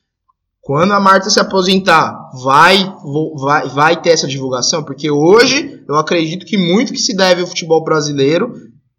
[0.69, 2.93] Quando a Marta se aposentar, vai,
[3.41, 4.83] vai, vai ter essa divulgação?
[4.83, 8.53] Porque hoje eu acredito que muito que se deve ao futebol brasileiro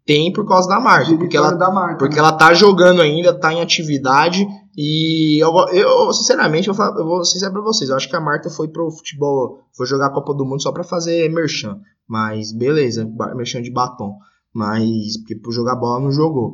[0.05, 1.15] tem por causa da Marta.
[1.15, 2.19] Porque ela, da Marta, porque né?
[2.19, 4.45] ela tá jogando ainda, tá em atividade.
[4.75, 7.89] E eu, eu sinceramente, eu, eu vou ser pra vocês.
[7.89, 10.73] Eu acho que a Marta foi pro futebol, foi jogar a Copa do Mundo só
[10.73, 11.79] pra fazer merchan.
[12.05, 14.17] Mas beleza, merchan de batom.
[14.53, 16.51] Mas porque por jogar bola não jogou.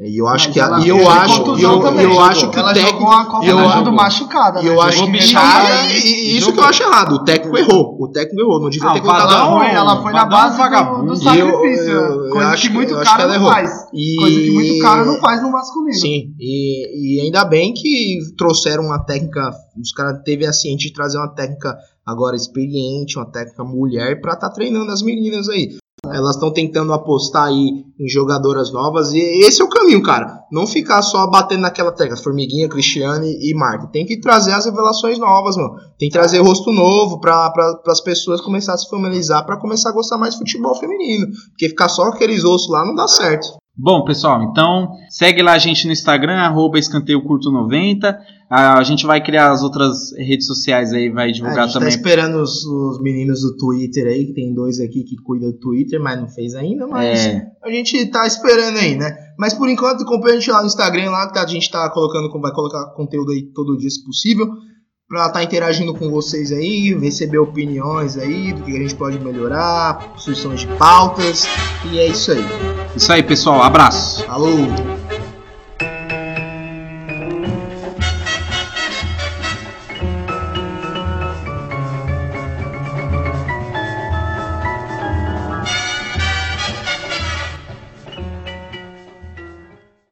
[0.00, 2.74] E eu acho que a, e eu acho eu, também, eu acho que ela o
[2.74, 4.68] técnico jogou a Copa eu, acho, machucada, né?
[4.68, 7.16] Eu acho que bichada, e isso que eu acho errado.
[7.16, 7.96] O técnico errou.
[8.00, 9.58] O técnico errou, não devia ah, ter colocado ela.
[9.58, 13.34] Foi, ela foi na base do, do sacrifício, eu, eu, coisa que muito cara não
[13.34, 13.50] errou.
[13.50, 13.70] faz.
[13.92, 14.16] E...
[14.20, 15.98] Coisa que muito cara não faz no masculino.
[15.98, 19.50] Sim, e, e ainda bem que trouxeram uma técnica,
[19.82, 21.76] os caras teve a ciência de trazer uma técnica
[22.06, 25.76] agora experiente, uma técnica mulher para estar tá treinando as meninas aí.
[26.06, 30.44] Elas estão tentando apostar aí em jogadoras novas e esse é o caminho, cara.
[30.50, 33.88] Não ficar só batendo naquela tecla, Formiguinha, Cristiane e Marta.
[33.88, 35.74] Tem que trazer as revelações novas, mano.
[35.98, 39.90] Tem que trazer rosto novo para pra, as pessoas começar a se familiarizar para começar
[39.90, 41.26] a gostar mais de futebol feminino.
[41.50, 43.58] Porque ficar só aqueles ossos lá não dá certo.
[43.80, 48.18] Bom, pessoal, então segue lá a gente no Instagram, arroba escanteio curto 90.
[48.50, 51.94] A gente vai criar as outras redes sociais aí, vai divulgar a gente tá também.
[51.94, 55.58] Tá esperando os, os, meninos do Twitter aí, que tem dois aqui que cuidam do
[55.58, 57.46] Twitter, mas não fez ainda, mas é.
[57.62, 59.16] a gente tá esperando aí, né?
[59.38, 62.28] Mas por enquanto, acompanha a gente lá no Instagram, lá que a gente tá colocando,
[62.40, 64.48] vai colocar conteúdo aí todo dia se possível
[65.08, 69.18] para estar tá interagindo com vocês aí, receber opiniões aí do que a gente pode
[69.20, 71.46] melhorar, sugestões de pautas,
[71.92, 72.77] e é isso aí.
[72.98, 73.62] Isso aí, pessoal.
[73.62, 74.24] Abraço.
[74.24, 74.97] Falou!